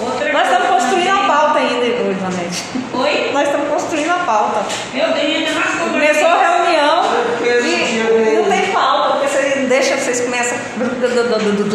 [0.01, 2.63] Outra Nós estamos construindo a pauta ainda, Ivanete.
[2.93, 3.31] Oi?
[3.33, 4.65] Nós estamos construindo a pauta.
[4.99, 7.03] Meu Deus, ainda mais como Começou a reunião
[7.41, 10.57] e não tem pauta, porque você deixa, vocês começam.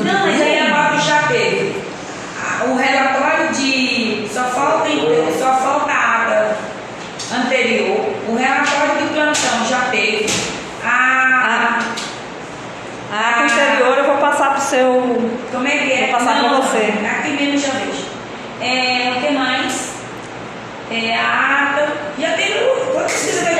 [0.04, 1.82] Não, mas aí a já teve.
[2.38, 4.28] Ah, O relatório de.
[4.32, 4.88] Só falta,
[5.38, 6.56] só falta a ata
[7.34, 8.14] anterior.
[8.28, 10.26] O relatório de plantão já teve.
[10.84, 11.78] A.
[13.12, 15.30] A ata anterior eu vou passar para o seu.
[15.50, 16.08] Como é que é?
[16.10, 16.92] Vou passar pra você.
[17.08, 18.04] Aqui mesmo já vejo.
[18.60, 19.94] É, o que mais?
[20.90, 21.92] É a ata.
[22.18, 22.54] Já teve.
[22.54, 22.73] Quantas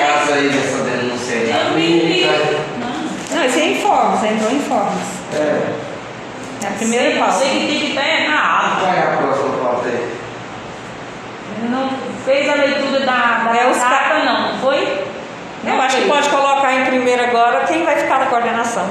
[0.06, 2.54] Caso aí dessa denúncia aí.
[2.78, 3.36] Não.
[3.38, 5.02] Não, esse é informes, entrou em informes.
[5.34, 5.84] É.
[6.62, 7.32] É a primeira Sei- pauta.
[7.38, 8.80] Sei que tem que estar na ata.
[8.80, 10.14] Qual é a próxima pauta aí?
[11.70, 11.90] Não
[12.24, 13.78] fez a leitura da, da É os
[14.24, 15.04] não, foi?
[15.66, 18.86] Eu Não acho que pode colocar em primeiro agora quem vai ficar na coordenação.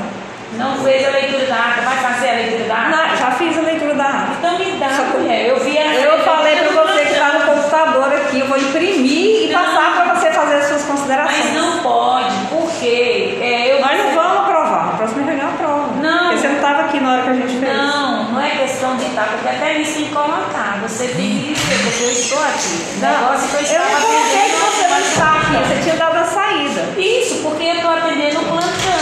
[0.58, 2.90] Não fez a leitura da ata, vai fazer a leitura da ata?
[2.90, 4.28] Não, já fiz a leitura da ata.
[4.40, 5.48] Então me dá, Só que- mulher.
[5.50, 9.50] Eu vi a Eu falei para você que está no computador aqui, eu vou imprimir
[9.50, 9.60] e Não.
[9.64, 10.73] passar para você fazer as suas
[11.04, 11.46] considerações.
[11.46, 15.94] Mas não pode, porque é, eu Nós não vamos aprovar, na próxima reunião aprova.
[16.02, 16.20] Não.
[16.30, 17.78] Porque você não estava aqui na hora que a gente fez.
[17.78, 20.80] Não, não é questão de estar, porque até isso tem que colocar.
[20.84, 22.86] Você tem que dizer, porque eu estou aqui.
[22.98, 25.96] O Não, negócio que eu eu não coloquei que você não está aqui, você tinha
[25.96, 26.82] dado a saída.
[26.98, 28.94] Isso, porque eu estou atendendo o plantão.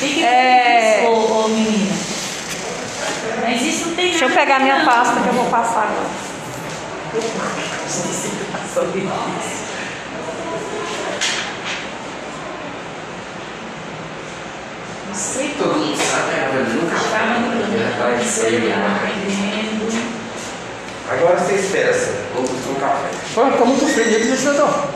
[0.00, 1.02] Que É.
[1.02, 1.94] isso, ô, ô menina.
[3.42, 6.32] Mas isso não tem Deixa eu pegar minha pasta que eu vou passar agora.
[7.14, 8.32] Não sei
[8.74, 9.61] Todo mundo
[15.14, 15.54] sabe,
[16.34, 18.16] é, velho, nunca Estava
[18.96, 19.86] atendendo.
[21.10, 22.10] Agora você espera, essa.
[22.34, 23.08] Vou buscar um café.
[23.34, 24.88] Pô, tá muito frio, que deixa eu dar.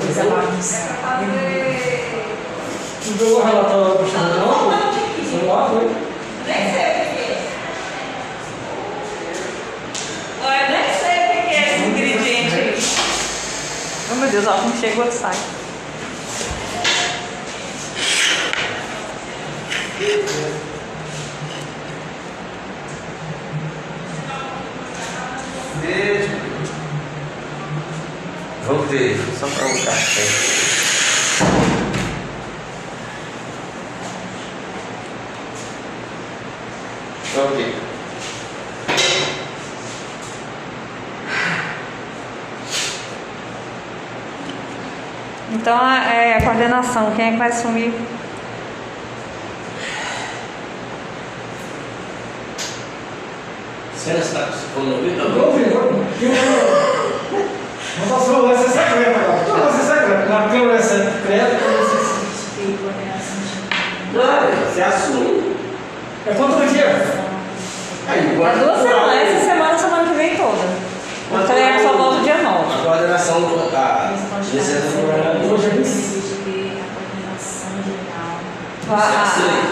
[0.00, 0.94] Coisa bagunçada.
[3.06, 4.70] Não jogou o relatório pro chão, não?
[5.30, 5.84] Celular, foi?
[6.46, 6.80] Nem sei o que
[7.22, 7.24] é.
[10.44, 12.70] Olha, nem sei o que é esse ingrediente aí.
[14.09, 15.34] Oh meu Deus, ó, um chega, outro sai.
[25.80, 26.28] Beijo.
[28.66, 31.69] Voltei, só para um café.
[45.60, 47.92] Então, a- é a coordenação, quem é que vai assumir?
[53.94, 54.40] Você não está
[54.74, 54.92] falando?
[54.92, 56.00] Eu ouvindo, eu tô ouvindo.
[58.06, 59.44] Votação vai ser secreta agora.
[59.48, 60.26] Não vai ser secreta.
[60.28, 61.56] Na Câmara é secreta.
[64.12, 65.56] Não, você assume.
[66.26, 66.86] É quanto dia?
[68.08, 70.90] Aí, É guarda duas semanas, essa semana, semana que vem toda.
[71.30, 72.19] Mas treco o- só volta
[78.94, 79.70] a.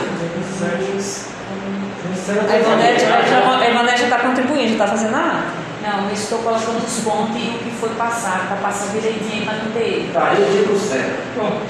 [2.28, 5.42] Ivanete, Ivanete tá está contribuindo, está fazendo a.
[5.83, 8.42] Não, eu estou colocando os pontos e o que foi passado.
[8.44, 10.11] Está passando direitinho para não ter.
[10.12, 11.18] Tá, eu digo certo.
[11.35, 11.62] Pronto.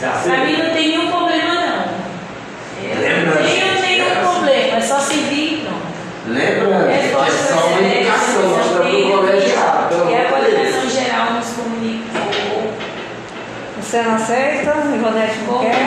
[0.00, 2.04] Para mim não tem nenhum problema, não.
[2.82, 5.94] Eu Lembra não tenho nenhum problema, é só servir e pronto.
[6.26, 6.90] Lembra?
[6.90, 8.06] É só é servir.
[13.94, 14.74] Você não aceita?
[14.92, 15.86] Ivonete não quer?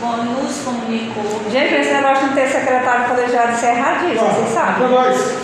[0.00, 4.52] com- nos comunicou, Gente, esse negócio de não ter secretário colegiado, isso é erradíssimo, vocês
[4.54, 4.88] Para sabem.
[4.88, 5.34] nós.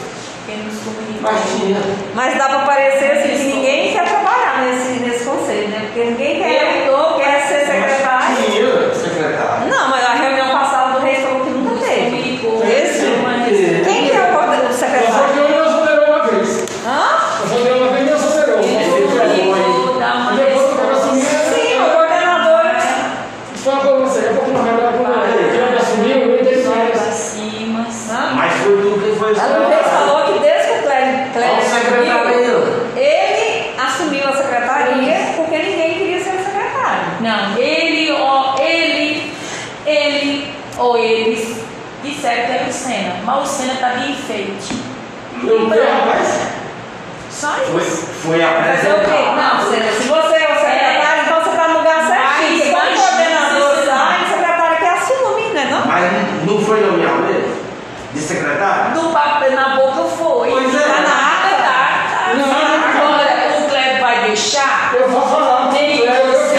[0.44, 1.22] quem nos comunicou.
[1.22, 1.80] Mas tinha.
[2.16, 5.82] Mas dá para parecer assim que ninguém quer trabalhar nesse, nesse conselho, né?
[5.86, 8.36] Porque ninguém quer, quer ser secretário.
[8.44, 9.68] Tinha, secretário.
[9.68, 12.10] Não, mas a reunião passada do rei falou que nunca Nos teve.
[12.10, 12.64] comunicou.
[12.68, 13.06] Esse?
[13.22, 15.34] Mas- Quem que é o coordenador do Nós só secretário?
[15.34, 16.64] deu uma soberou uma vez.
[16.84, 17.38] Hã?
[17.38, 18.58] Nós só deu uma vez e nós soberou.
[18.58, 21.54] Ele comunicou, dá uma E depois que eu assumi, resposta.
[21.54, 22.64] Sim, o coordenador.
[23.64, 25.24] Só pra você, daqui a pouco nós vamos lá.
[25.26, 26.90] Ele assumiu, ele teve Vai mais.
[27.00, 27.86] pra cima.
[28.12, 28.30] Hã?
[28.34, 31.30] Mas foi tudo que foi A do rei falou que desde que o Cléber, Olha
[31.32, 32.62] Cléber o secretário assumiu,
[32.94, 37.04] aí, ele assumiu a secretaria porque ninguém queria ser secretário.
[37.20, 39.32] Não, ele, ó, ele,
[39.86, 41.56] ele ou eles
[42.02, 44.74] disseram que era o Senna, mas o Senna tá de enfeite.
[45.42, 46.40] Eu vi, rapaz.
[47.30, 47.72] Só ó.
[47.72, 48.06] Foi, isso.
[48.22, 49.00] foi Fazer o quê?
[49.00, 49.36] apresentado.
[49.36, 52.58] Não, Senna, se você é o secretário, então você está no lugar certinho.
[52.58, 55.68] Mas Quando o coordenador imagina, sai, o secretário que assume, né?
[55.70, 55.86] Não?
[55.86, 57.64] Mas não foi nomeado mesmo?
[58.14, 58.92] De secretário?
[58.94, 60.48] Do papel na boca foi.
[60.50, 60.78] Pois é.
[60.78, 62.34] Tá na água, tá, tá.
[62.34, 62.44] Não.
[63.02, 64.92] Agora, o Cleber vai deixar?
[64.94, 65.72] Eu vou falar.
[65.72, 66.54] Nem Eu- eu- você.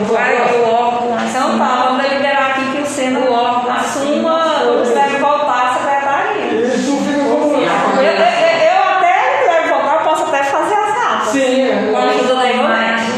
[0.00, 0.20] Lá.
[0.20, 0.24] Lá.
[0.24, 4.42] Para que o órgão Então tá, vamos deliberar aqui que o Senna O órgão assuma
[4.42, 4.64] assuma.
[4.64, 6.70] quando deve voltar à secretaria.
[6.70, 7.54] Tu fica como.
[7.54, 9.14] Eu, eu, eu- eu até
[9.48, 11.28] deve voltar, eu posso até fazer as atas.
[11.28, 11.90] Sim, é.
[11.90, 13.12] Com a ajuda da Ivonete.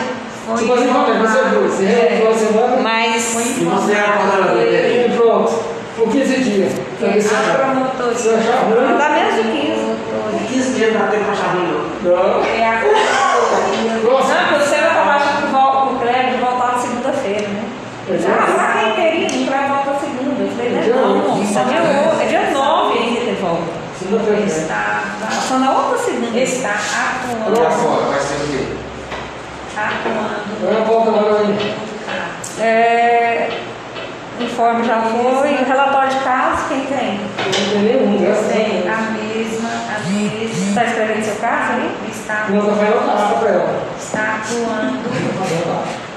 [0.47, 2.77] Foi Tipo assim, você viu, você reuniu a semana.
[2.83, 5.13] Mas E você é a coordenadora dele?
[5.15, 5.53] E pronto.
[5.97, 6.73] Por 15 dias.
[6.99, 7.65] Pra ver se achar.
[7.65, 8.99] ruim.
[8.99, 9.97] dá menos de 15.
[10.49, 11.69] 15 dias dá tempo pra achar ruim,
[12.03, 12.11] não.
[12.11, 12.45] Não.
[12.45, 14.11] É a promotoria.
[14.11, 14.35] Nossa.
[14.35, 17.63] Não, porque o Senna estava achando que vol- que o Cleber voltava segunda-feira, né?
[18.07, 18.29] Pois é.
[18.29, 20.43] Ah, pra quem queria, o Cleber volta segunda.
[20.43, 20.80] Eu falei, né?
[20.80, 21.29] Dia Não, oito.
[21.31, 22.23] moça, dia oito.
[22.23, 23.63] É dia 9 ainda que volta.
[23.99, 24.45] Segunda-feira.
[24.47, 26.39] Estava, Passou na outra segunda.
[26.39, 28.07] está atuando, agora?
[28.07, 28.67] Vai ser o quê?
[29.77, 31.75] atuando Agora volta lá aí.
[32.59, 33.51] É,
[34.41, 35.55] informe já foi.
[35.55, 37.21] O relatório de caso, quem tem?
[37.39, 38.87] Eu não tem nenhum, graças a Deus.
[38.87, 40.69] a mesma, a mesma.
[40.69, 41.97] Está escrevendo seu caso aí?
[42.11, 43.83] Está, Não, tá fazendo pra ela.
[43.99, 44.99] está atuando,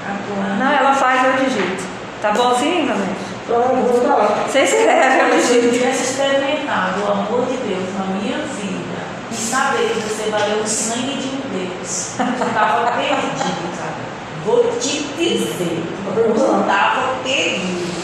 [0.04, 0.58] Tá atuando.
[0.64, 1.84] Não, ela faz, eu digito.
[2.20, 3.23] Tá bom assim, Vanessa?
[3.44, 4.46] Então, eu vou.
[4.48, 5.74] Você escreve, eu Se eu digito.
[5.74, 10.66] tivesse experimentado o amor de Deus na minha vida e saber que você valeu o
[10.66, 14.14] sangue de um Deus, eu estava perdido, cara.
[14.46, 15.84] Vou te dizer,
[16.16, 17.94] eu estava perdido.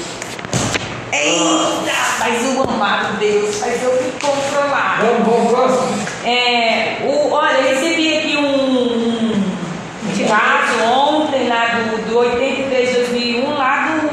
[1.13, 5.01] Eita, mas o amado Deus faz eu me controlar.
[5.01, 6.07] Vamos, vamos, próximo.
[6.25, 13.55] É, o, olha, eu recebi aqui um, um caso ontem lá do, do 83 2001,
[13.55, 14.11] lá do.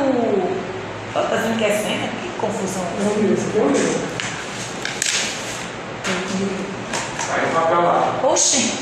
[1.15, 2.07] Ó, Tá dizendo que é cena?
[2.21, 2.87] Que confusão é essa?
[2.87, 4.07] Vamos ver, isso aqui é o mesmo.
[7.27, 8.19] Vai o papel lá.
[8.23, 8.73] Oxi!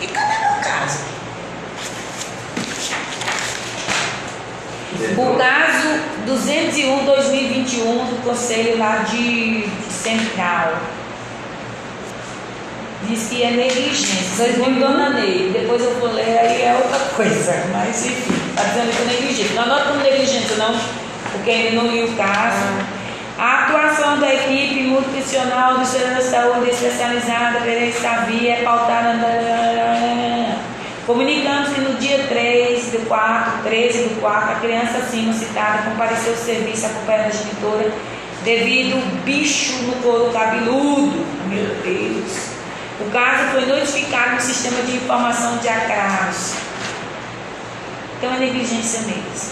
[0.00, 0.98] E cadê meu caso?
[5.16, 5.88] O caso
[6.26, 10.78] 201-2021 do Conselho lá de, de Central.
[13.08, 14.46] Diz que é negligência.
[14.46, 15.50] Segundo Dona Ney.
[15.52, 17.64] Depois eu vou ler, aí é outra coisa.
[17.72, 19.54] Mas enfim, está dizendo que é negligência.
[19.54, 20.78] Não anota como negligência, não,
[21.32, 23.00] porque ainda não li o caso.
[23.38, 29.16] A atuação da equipe multiprofissional do Sistema da Saúde especializada Pereira Savia é pautada.
[31.06, 36.38] Comunicando-se no dia 3 do 4, 13 do 4, a criança acima citada compareceu ao
[36.38, 37.90] serviço acompanhada da genitora
[38.44, 41.24] devido ao bicho no couro cabeludo.
[41.46, 42.50] Meu Deus.
[43.00, 46.52] O caso foi notificado no sistema de informação de agravos.
[48.18, 49.50] Então é negligência mesmo.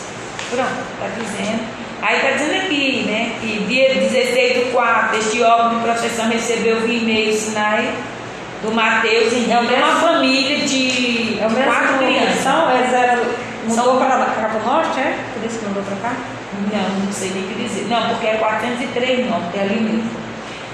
[0.50, 1.77] Pronto, está dizendo.
[2.00, 6.80] Aí está dizendo aqui, né, que dia 16 do 4, este órgão de proteção recebeu
[6.80, 7.88] via e-mail sinais
[8.62, 12.40] do Mateus em É o uma família de É o mesmo quatro crianças.
[12.42, 13.22] São, eles eram,
[13.66, 15.16] mudou São- para cá para o norte, é?
[15.34, 16.16] Por isso que mudou para cá?
[16.72, 17.86] Não, não sei nem o que dizer.
[17.88, 20.10] Não, porque é 403 não, porque é ali mesmo.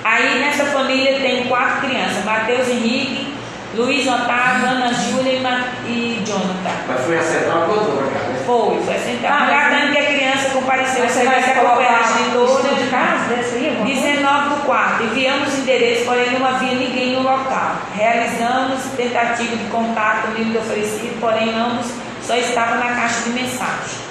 [0.04, 3.32] Aí nessa família tem quatro crianças, Mateus Henrique,
[3.74, 6.76] Luiz Otávio, Ana Júlia e, Ma- e Jonathan.
[6.86, 8.42] Mas foi a central que contou pra cá, né?
[8.46, 9.32] Foi, foi sentar.
[9.32, 12.52] Ah, Ah, mas- Tratando que a criança compareceu você vai acompanhar colocar a o genitora.
[12.52, 13.68] estudo de casa aí?
[13.68, 14.06] alguma coisa?
[14.06, 15.04] 19 do 4.
[15.04, 17.76] Enviamos o endereço, porém não havia ninguém no local.
[17.94, 21.86] Realizamos tentativa de contato nível oferecido, porém ambos
[22.22, 24.04] só estavam na caixa de mensagem.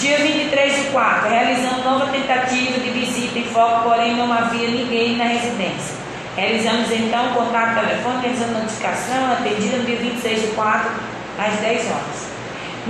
[0.00, 5.16] Dia 23 do 4, realizamos nova tentativa de visita em foco, porém não havia ninguém
[5.16, 6.00] na residência.
[6.36, 10.90] Realizamos então contato telefônico, realizando notificação, atendida no dia 26 do 4,
[11.38, 12.30] às 10 horas.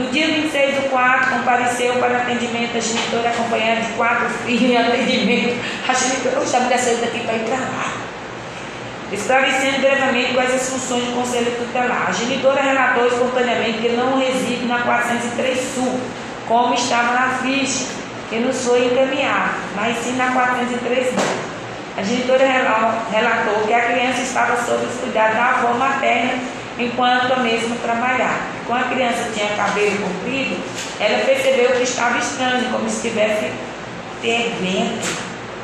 [0.01, 4.77] No dia 26 do 4, compareceu para atendimento a genitora acompanhada de quatro filhos em
[4.79, 5.59] atendimento.
[5.87, 7.93] A genitora, hoje a mulher saiu daqui para ir para lá.
[9.13, 12.07] Esclarecendo brevemente quais as funções do Conselho Tutelar.
[12.09, 16.01] A genitora relatou espontaneamente que não reside na 403 Sul,
[16.49, 17.87] como estava na ficha,
[18.31, 21.21] que nos foi encaminhado, mas sim na 403 B.
[21.99, 26.39] A genitora rela- relatou que a criança estava sob os cuidados da avó materna
[26.81, 28.41] enquanto a mesma trabalhava.
[28.67, 30.61] Quando a criança tinha cabelo comprido,
[30.99, 33.51] ela percebeu que estava estranho, como se estivesse
[34.23, 35.01] fervendo,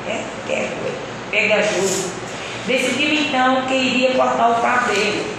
[0.09, 0.71] é, é,
[1.31, 2.11] pegajoso.
[2.67, 5.37] Decidiu então que iria cortar o cabelo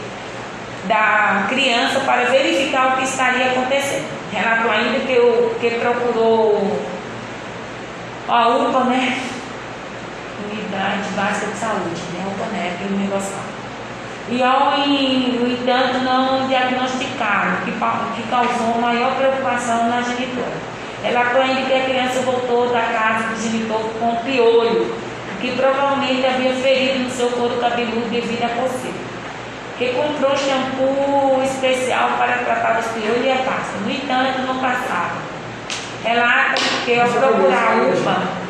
[0.85, 4.07] da criança para verificar o que estaria acontecendo.
[4.31, 6.79] Relatou ainda que, o, que procurou
[8.29, 9.21] a UPA, né?
[10.51, 12.25] Unidade Básica de Saúde, né?
[12.33, 12.75] UPA, né?
[12.75, 13.66] Aquele negócio lá.
[14.29, 20.51] E ao, no entanto, não diagnosticaram, o que, que causou maior preocupação na genitora.
[21.01, 24.93] Relatou ainda que a criança voltou da casa do genitor com piolho,
[25.39, 28.97] que provavelmente havia ferido no seu couro cabeludo devido à coceira.
[29.77, 33.77] Que comprou shampoo especial para tratar os piolhos e a pasta.
[33.85, 35.21] No entanto, não passava.
[36.03, 38.47] Relata que ao procurar a UPA,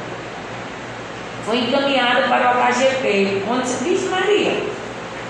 [1.45, 4.63] foi encaminhada para o HGP, onde se diz Maria.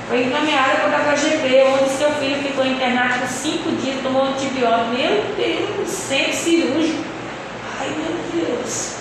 [0.07, 4.95] Foi encaminhada para o HGP, onde seu filho ficou internado por cinco dias, tomou antibiótico.
[4.95, 7.03] Meu Deus, centro cirúrgico.
[7.79, 8.95] Ai, meu Deus.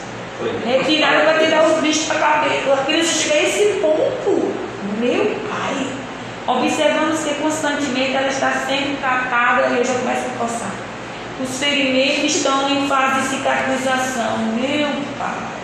[0.64, 2.72] Retiraram para tirar os bichos para cabelo.
[2.72, 4.52] A criança chega a esse ponto.
[4.98, 5.86] Meu pai.
[6.48, 10.72] Observamos que constantemente ela está sendo tratada e eu já começo a coçar.
[11.40, 14.38] Os ferimentos estão em fase de cicatrização.
[14.54, 14.88] Meu
[15.18, 15.56] pai.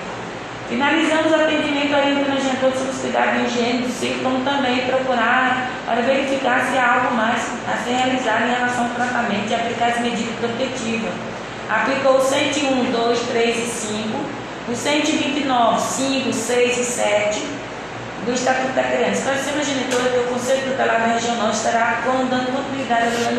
[0.72, 4.86] Finalizamos o atendimento orientando a gente todos os cuidados de higiene do ciclo, como também
[4.86, 9.54] procurar para verificar se há algo mais a ser realizado em relação ao tratamento e
[9.54, 11.12] aplicar as medidas protetivas.
[11.68, 14.18] Aplicou o 101, 2, 3 e 5,
[14.70, 17.46] o 129, 5, 6 e 7
[18.24, 19.12] do Estatuto da Criança.
[19.12, 23.30] Esclarecendo a genitora que o Conselho Tutelar da Região Norte estará dando continuidade à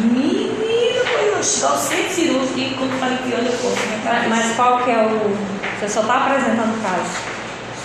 [0.00, 0.54] Menina,
[1.02, 4.28] foi eu chegar ao centro cirúrgico e quando falei que olha, Mas, cabeça.
[4.28, 5.63] mas qual que é o.
[5.78, 7.34] Você só está apresentando o caso.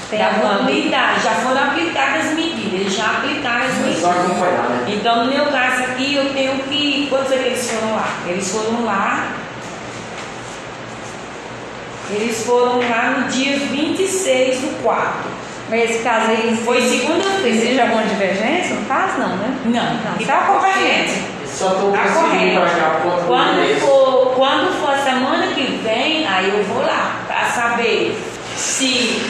[0.09, 4.01] Tem Da alguma continuidade, já foram aplicadas as medidas, eles já aplicaram as É medidas.
[4.01, 4.85] só acompanhar, né?
[4.87, 7.05] Então, no meu caso aqui, eu tenho que.
[7.09, 8.07] Quando foi que eles foram lá?
[8.25, 9.27] Eles foram lá.
[12.09, 15.11] Eles foram lá no dia 26 do 4.
[15.69, 17.47] Mas esse caso aí Foi segunda-feira.
[17.47, 19.19] Existe alguma divergência no caso?
[19.19, 19.55] Não, né?
[19.65, 21.13] Não, Não, e só tá correto.
[21.45, 22.61] Só estou Tá conseguindo correto.
[22.61, 26.81] achar a ponta do Quando for, quando for a semana que vem, aí eu vou
[26.81, 28.19] lá para saber
[28.57, 29.21] se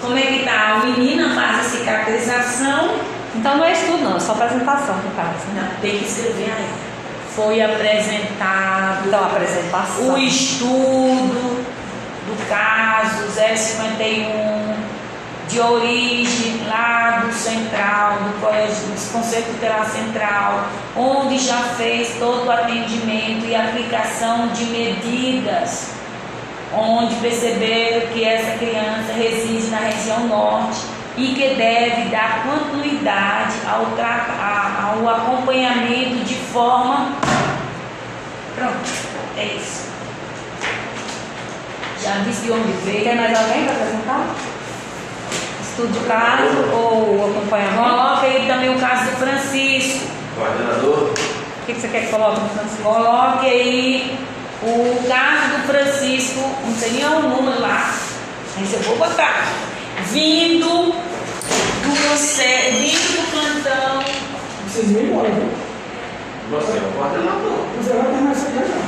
[0.00, 0.80] como é que tá.
[0.80, 2.94] A menina faz a cicatrização.
[3.34, 5.46] Então não é estudo, não, é só apresentação no caso.
[5.52, 5.68] Né?
[5.72, 6.68] Não, tem que escrever aí.
[7.34, 10.14] Foi apresentado Então, apresentação.
[10.14, 11.66] o estudo
[12.26, 14.74] do caso 051
[15.48, 22.46] de origem lá do central, do colégio, do Conselho Tutelar Central, onde já fez todo
[22.46, 25.95] o atendimento e aplicação de medidas,
[26.74, 30.80] onde perceberam que essa criança reside na região norte
[31.16, 37.12] e que deve dar continuidade ao, ao acompanhamento de forma.
[38.54, 38.78] Pronto,
[39.36, 39.86] é isso.
[42.02, 43.04] Já disse de onde veio.
[43.04, 44.26] Tem mais alguém para apresentar?
[45.62, 47.82] Estudo de caso ou acompanhamento?
[47.82, 50.06] Coloca aí também o caso do Francisco.
[50.36, 52.82] Coordenador, O que, que você quer que coloque no Francisco?
[52.82, 54.18] Coloque aí
[54.62, 57.94] o caso do Francisco, não sei nem o número lá,
[58.56, 59.46] mas eu vou botar.
[60.12, 64.02] Vindo do, conce- vindo do plantão.
[64.68, 65.48] Vocês me embora, viu?
[66.50, 67.66] você é o coordenador.
[67.76, 68.78] Você vai terminar isso aqui já.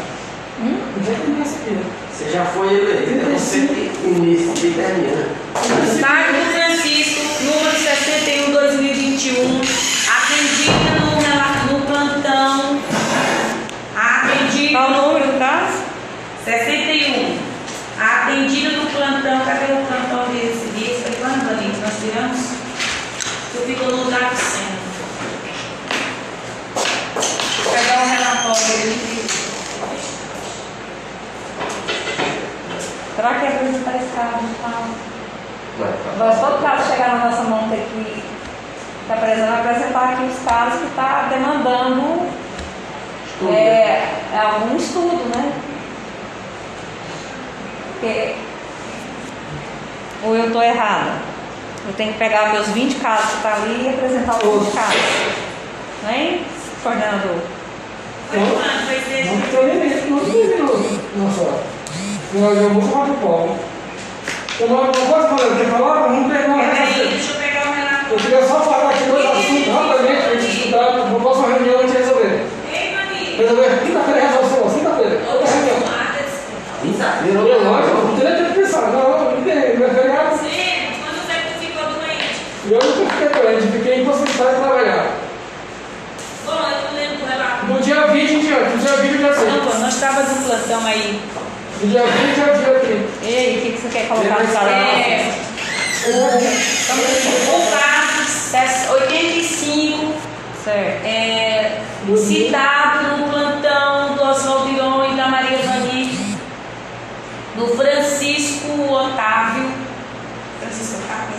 [0.60, 0.80] Hum?
[1.06, 1.78] Já terminar isso aqui.
[2.12, 5.28] Você já foi eleito, é você que inicia e termina.
[5.54, 9.60] Caso do Francisco, número 61 2021,
[10.10, 12.80] atendida no, rela- no plantão.
[13.96, 14.72] Atendida.
[14.78, 15.78] Qual o número do caso?
[16.44, 17.38] 61.
[18.00, 19.44] Atendida no plantão.
[19.44, 20.94] Cadê o plantão desse dia?
[21.02, 21.80] Foi quando, Danilo?
[21.80, 22.38] Nós tiramos?
[23.54, 24.78] Eu fico no lugar do centro.
[27.64, 28.47] Vou pegar o relatório dele.
[33.16, 34.44] Será que é apresentar esse caso?
[34.62, 35.08] Não.
[35.78, 38.22] Mas, Agora, se todo caso chegar na nossa mão ter que
[39.08, 42.28] tá precisando apresentar aqui os casos que está demandando
[43.26, 45.52] Estudo, é, algum estudo, né?
[47.92, 48.34] Porque...
[50.24, 51.12] Ou eu estou errada?
[51.86, 55.00] Eu tenho que pegar meus 20 casos que estão ali e apresentar os 20 casos.
[56.02, 56.40] Não é,
[56.82, 57.40] coordenador?
[57.40, 57.42] Foi quando?
[57.42, 57.46] Foi desde
[58.30, 61.60] Não tem limite, não tem não só.
[62.34, 63.58] Eu eu vou falar do Paulo.
[64.60, 66.08] Eu não, não posso falar, quer falar?
[66.08, 67.08] Vamos pegar uma Peraí, receita.
[67.10, 68.12] deixa eu pegar o.
[68.12, 71.48] Eu queria só falar aqui dois assuntos rapidamente para a gente estudar para a próxima
[71.48, 72.46] reunião a gente resolver.
[73.38, 75.20] Resolver quinta-feira resolve, quinta-feira.
[76.82, 78.82] Quinta-feira, Eu não nem tempo de pensar.
[78.92, 80.36] Não, não tem, não é feriado.
[80.38, 82.38] Sim, quando você ficou doente?
[82.66, 84.97] E eu nunca fiquei doente, fiquei impossibilitado de trabalhar.
[88.40, 89.38] 28, dia 26.
[89.48, 91.20] Não, não estava no plantão aí.
[91.82, 93.26] Dia 20 ou dia 30?
[93.26, 94.70] Ei, o que, que você quer colocar no salão?
[94.70, 95.34] É.
[96.06, 97.06] Estamos
[97.46, 97.98] voltar
[98.90, 100.28] 85
[100.64, 101.06] certo.
[101.06, 101.80] É,
[102.16, 106.36] citado no plantão do Oswaldo Iron e da Maria Vani,
[107.56, 109.70] do Francisco Otávio.
[110.60, 111.36] Francisco Otávio?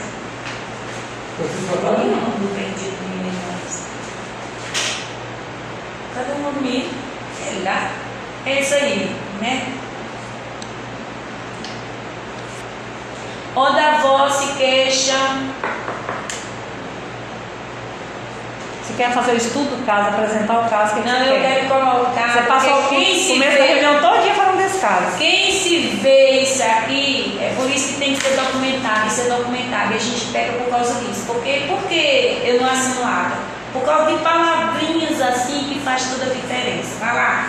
[1.38, 2.06] Francisco Otávio?
[2.06, 3.09] Não, não entendi.
[6.24, 6.30] Do menino.
[6.30, 6.94] Cadê o nome dele?
[7.44, 7.92] Sei lá.
[8.46, 9.74] É isso aí, né?
[13.56, 15.16] Onde a avó se queixa.
[18.84, 21.68] Você quer fazer o estudo do caso, apresentar o caso que Não, eu quer?
[21.68, 22.34] quero colocar.
[22.34, 25.18] Você passou o começo da vê, reunião todinha falando desse caso.
[25.18, 29.30] quem se vê isso aqui, é por isso que tem que ser documentado, isso é
[29.30, 29.94] documentado.
[29.94, 31.24] E a gente pega por causa disso.
[31.28, 33.59] Porque, por que eu não assino ata?
[33.74, 36.98] Por causa de palavrinhas assim que faz toda a diferença.
[37.00, 37.46] Vai lá.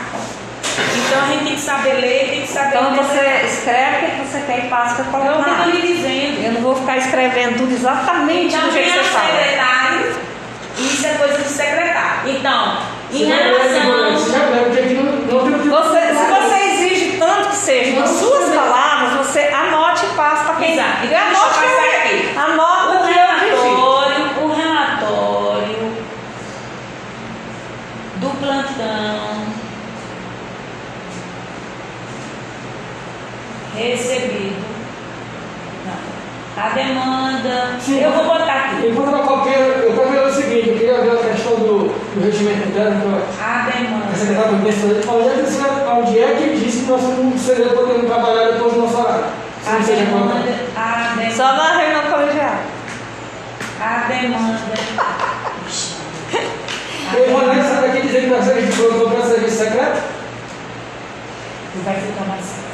[0.97, 3.45] Então a gente tem que saber ler, tem que saber Então você interpretar.
[3.45, 5.65] escreve o que você quer e passa para Eu colocar.
[5.65, 6.45] fico lhe dizendo.
[6.45, 9.11] Eu não vou ficar escrevendo tudo exatamente Então do jeito quem que é o você
[9.11, 9.27] fala.
[9.27, 10.17] secretário,
[10.79, 12.31] isso é coisa do secretário.
[12.31, 12.77] Então,
[13.13, 13.85] em relação.
[13.85, 20.07] não, não que Você, se você exige tanto que seja nas suas palavras, você anote
[20.07, 20.73] e passa para quem.
[20.75, 21.07] Exato.
[21.07, 22.39] E eu anote passar que eu- aqui.
[22.39, 23.63] Anota O o que eu digito.
[23.63, 25.93] relatório, o relatório
[28.17, 29.41] do plantão
[33.77, 34.65] recebido.
[35.87, 35.95] Não.
[36.61, 37.77] A demanda.
[37.81, 38.03] Sim.
[38.03, 38.89] eu vou botar aqui.
[38.89, 42.21] Enquanto eu copio, eu quero ver o seguinte, eu queria ver a questão do, do
[42.23, 44.15] regimento interno, A a demanda.
[44.15, 48.81] secretária do Ministério, onde é que, é que nós não seria podendo trabalhar depois do
[48.83, 49.25] nosso horário?
[49.67, 50.35] A demanda.
[50.77, 51.35] A demanda.
[51.35, 52.59] Só na reunião colegial.
[53.81, 54.61] A demanda.
[57.15, 60.03] Eu vou nessa daqui dizer que nós serviço de produtor para serviço secreto?
[61.85, 62.70] Vai ficar mais secretário.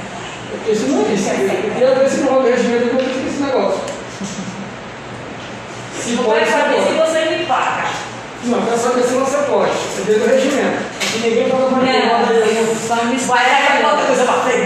[0.69, 1.31] Isso não existe.
[1.31, 3.81] Eu queria ver se no rol do regimento eu existe esse negócio.
[6.01, 7.85] Se Não pode, se saber se você me paga.
[8.45, 9.71] Não, quero saber se você pode.
[9.73, 10.85] Você vê do regimento.
[11.03, 12.07] Aqui ninguém fala pra ninguém.
[12.07, 12.27] Não,
[14.25, 14.66] pra frente.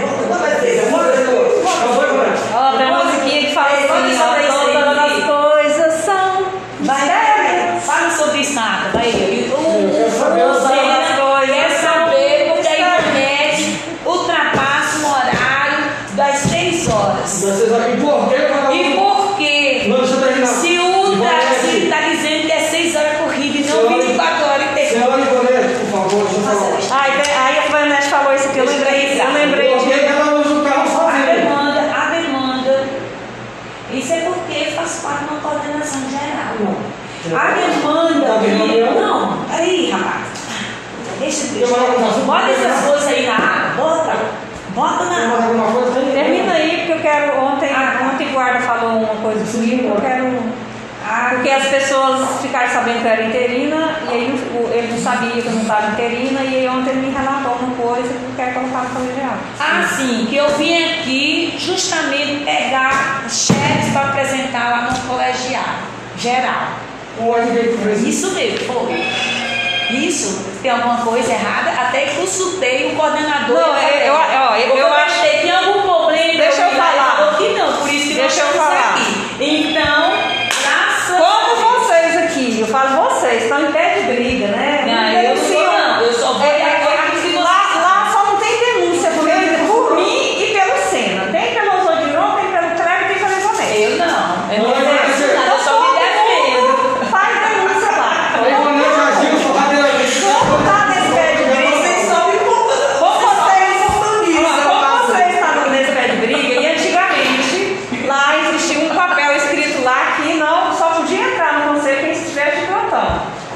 [49.21, 50.61] coisa comigo, eu quero.
[51.03, 54.91] Ah, Porque as pessoas ficaram sabendo que eu era interina, e aí o- o- ele
[54.93, 58.07] não sabia que eu não estava interina, e aí ontem ele me relatou uma coisa
[58.07, 59.33] que eu quero colocar no colegial.
[59.59, 65.81] Ah, sim, que eu vim aqui justamente pegar chefes para apresentar lá no colegiado
[66.17, 66.67] geral.
[68.07, 68.31] Isso.
[68.35, 69.03] Mesmo, foi.
[69.97, 73.59] Isso, tem alguma coisa errada, até consultei o coordenador.
[73.59, 76.37] Não, eu- eu- eu- eu acho- achei que tem algum problema.
[76.37, 77.35] Deixa eu falar.
[77.57, 78.90] não, por isso que Deixa eu falar.
[79.41, 79.70] Aqui.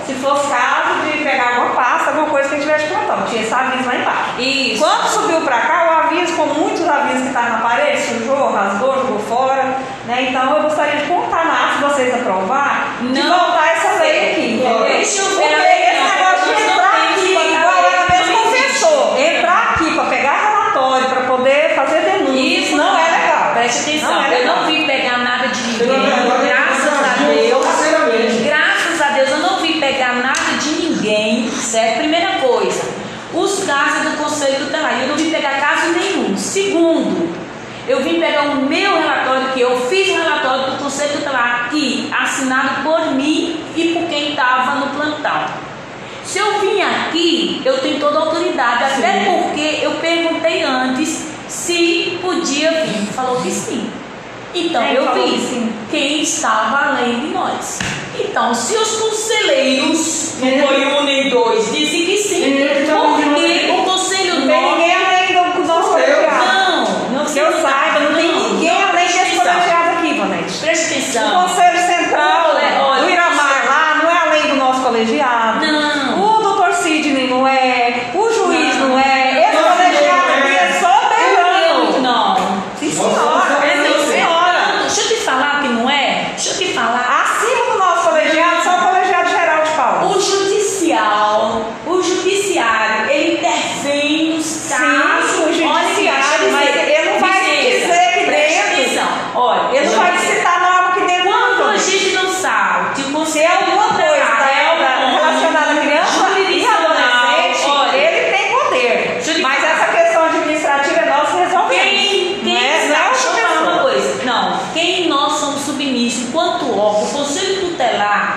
[0.06, 3.26] se fosse caso de pegar alguma pasta, alguma coisa que a gente tivesse plantão.
[3.28, 4.42] Tinha esse aviso lá embaixo.
[4.42, 4.84] Isso.
[4.84, 8.94] Quando subiu para cá, o aviso, com muitos avisos que estavam na parede, sujou, rasgou,
[8.96, 9.78] jogou fora.
[10.06, 10.28] Né?
[10.30, 14.64] Então eu gostaria de contar na se vocês aprovar, de voltar essa lei aqui.
[14.88, 15.85] Deixa eu ver.
[37.88, 42.10] Eu vim pegar o meu relatório que eu fiz o relatório do Conselho Tutelar aqui,
[42.12, 45.46] assinado por mim e por quem estava no plantão.
[46.24, 49.04] Se eu vim aqui, eu tenho toda a autoridade, sim.
[49.04, 53.06] até porque eu perguntei antes se podia vir.
[53.14, 53.88] Falou que sim.
[54.56, 55.72] Então eu vi sim.
[55.92, 57.80] quem estava além de nós.
[58.18, 60.66] Então, se os conselheiros, não é.
[60.66, 62.58] foi um nem dois, dizem que sim,
[62.88, 63.15] por
[70.76, 75.66] O Conselho Central olha, do Iramar lá não é além do nosso colegiado.
[75.66, 76.05] Não.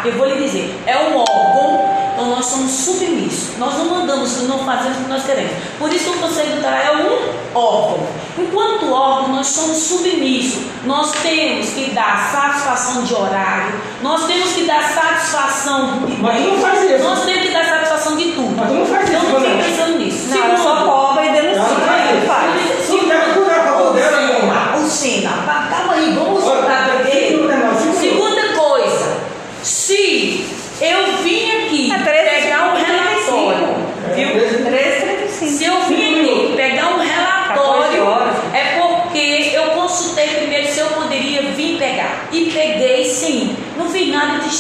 [0.05, 3.57] Eu vou lhe dizer, é um órgão, então nós somos submissos.
[3.59, 5.53] Nós não mandamos, não fazemos o que nós queremos.
[5.79, 8.07] Por isso o Conselho Tutelar é um órgão.
[8.37, 10.63] Enquanto órgão, nós somos submissos.
[10.85, 16.59] Nós temos que dar satisfação de horário, nós temos que dar satisfação de Mas não
[16.59, 17.05] faz isso.
[17.05, 18.57] Nós temos que dar satisfação de tudo.
[18.57, 19.19] Mas tu não faz isso.
[19.19, 20.29] Então não fique pensando nisso.
[20.29, 20.98] Não, Segundo.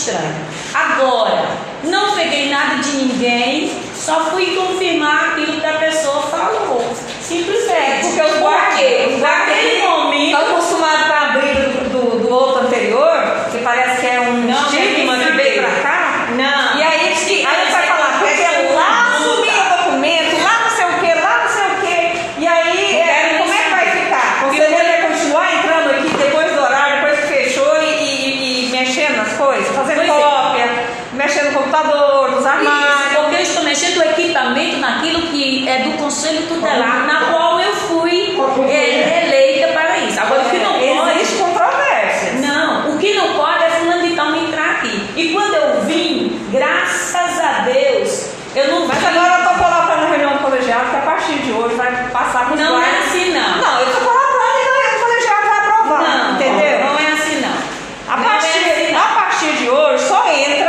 [0.08, 0.34] should I
[60.28, 60.67] aumenta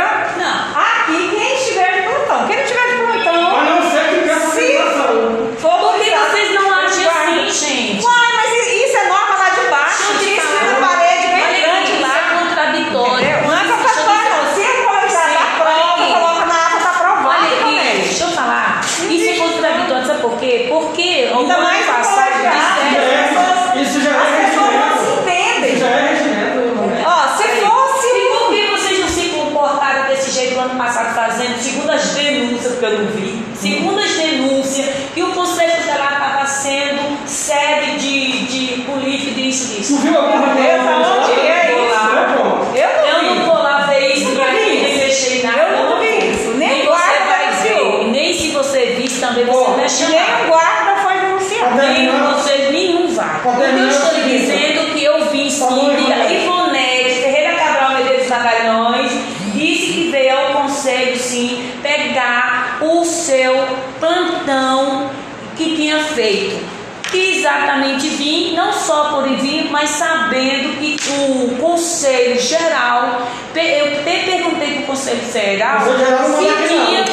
[70.30, 73.22] sabendo que o Conselho Geral,
[73.54, 77.04] eu até perguntei para o Conselho Geral, Geral não se tinha.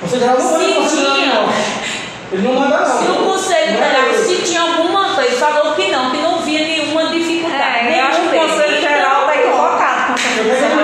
[0.00, 1.48] Conselho Geral não se tinha.
[2.32, 2.98] Ele não manda não.
[2.98, 6.60] Se o Conselho é Geral, se tinha alguma coisa, falou que não, que não via
[6.66, 7.86] nenhuma dificuldade.
[7.86, 10.75] É, eu acho que o Conselho Geral está equivocado.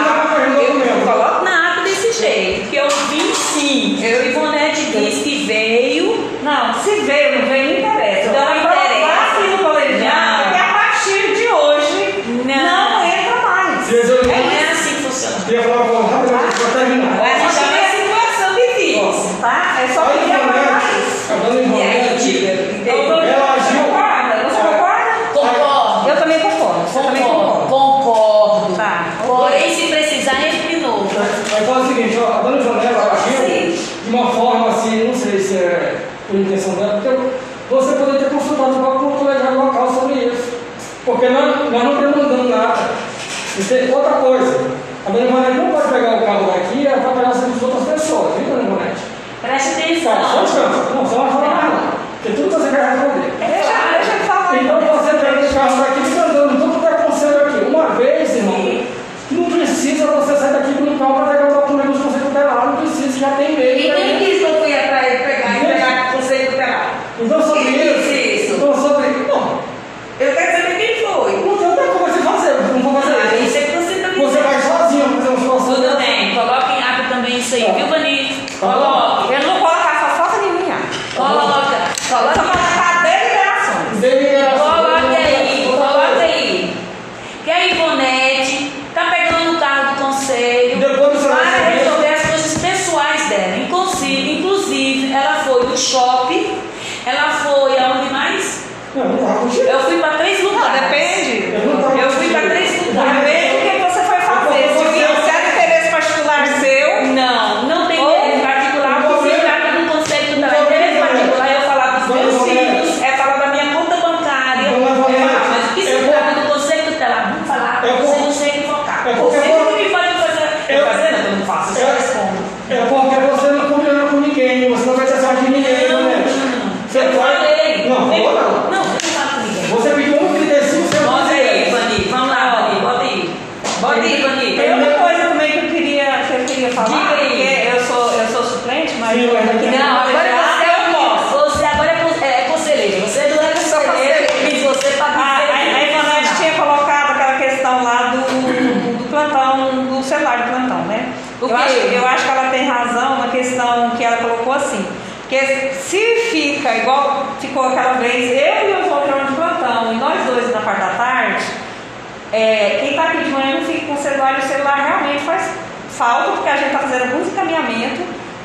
[162.33, 165.25] É, quem está aqui de manhã não fica com o celular, e o celular realmente
[165.25, 165.51] faz
[165.91, 168.03] falta, porque a gente está fazendo alguns encaminhamento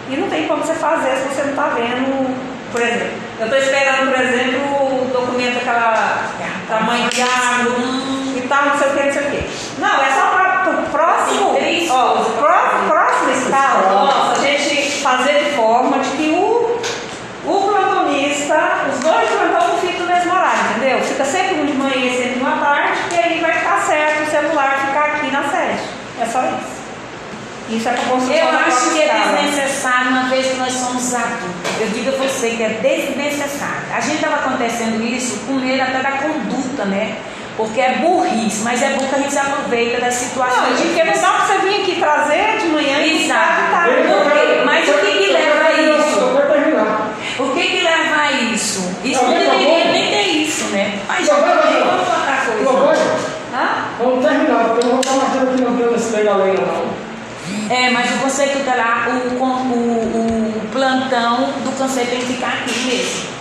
[0.09, 2.57] e não tem como você fazer se você não está vendo.
[2.71, 6.27] Por exemplo, eu estou esperando, por exemplo, o documento daquela
[6.67, 7.75] tamanho de água
[8.35, 9.79] e tal, não sei o que, não sei o que.
[9.79, 15.96] Não, é só para o próximo, próximo, próximo escala, nossa, a gente fazer de forma
[26.19, 26.77] É só isso.
[27.69, 31.81] Isso é para construção Eu acho que é desnecessário, uma vez que nós somos adultos.
[31.81, 33.81] Eu digo a você que é desnecessário.
[33.93, 37.17] A gente estava acontecendo isso com medo até da conduta, né?
[37.57, 40.79] Porque é burrice, mas é bom que a gente se aproveita das situações.
[40.79, 43.71] Não, porque não dá que você vir aqui trazer de manhã e Exato.
[43.71, 46.37] Tá, porque, mas o que, que leva a isso?
[47.39, 48.91] O que, que leva a isso?
[49.03, 50.99] Isso não deveria nem ter isso, né?
[51.07, 51.77] Mas já coisa
[52.65, 53.36] outra coisa.
[53.99, 57.07] Vamos terminar, porque eu não vou estar marcando aqui não tem esse trem da não.
[57.69, 62.49] É, mas o conceito está lá, o, o, o, plantão do conceito tem que ficar
[62.49, 63.37] aqui mesmo.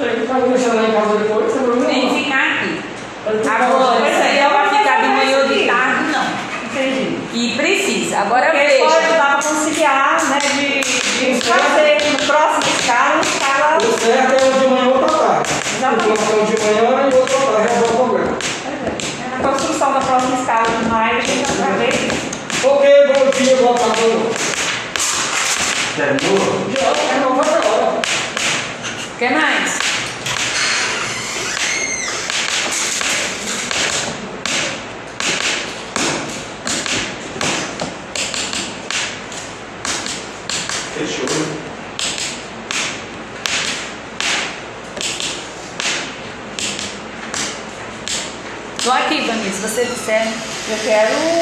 [0.00, 2.80] Ele vai deixar lá em casa depois, você não Tem que ficar aqui.
[3.26, 6.24] Agora, isso aí é para ficar de manhã ou de tarde, não.
[6.64, 7.18] Entendi.
[7.32, 8.18] E precisa.
[8.18, 8.84] Agora veja.
[8.84, 10.65] Porque pode dar para conciliar, né, De...
[26.28, 26.32] O
[29.18, 29.78] que mais?
[40.94, 41.26] Fechou.
[48.82, 49.52] Tô aqui, Vanessa.
[49.52, 50.26] Se você disser,
[50.70, 51.35] eu quero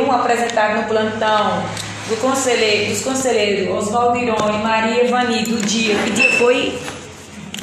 [0.00, 1.64] um apresentado no plantão
[2.08, 6.78] do conselheiro, dos conselheiros Oswaldo Irone, Maria Vani, do dia, que dia foi?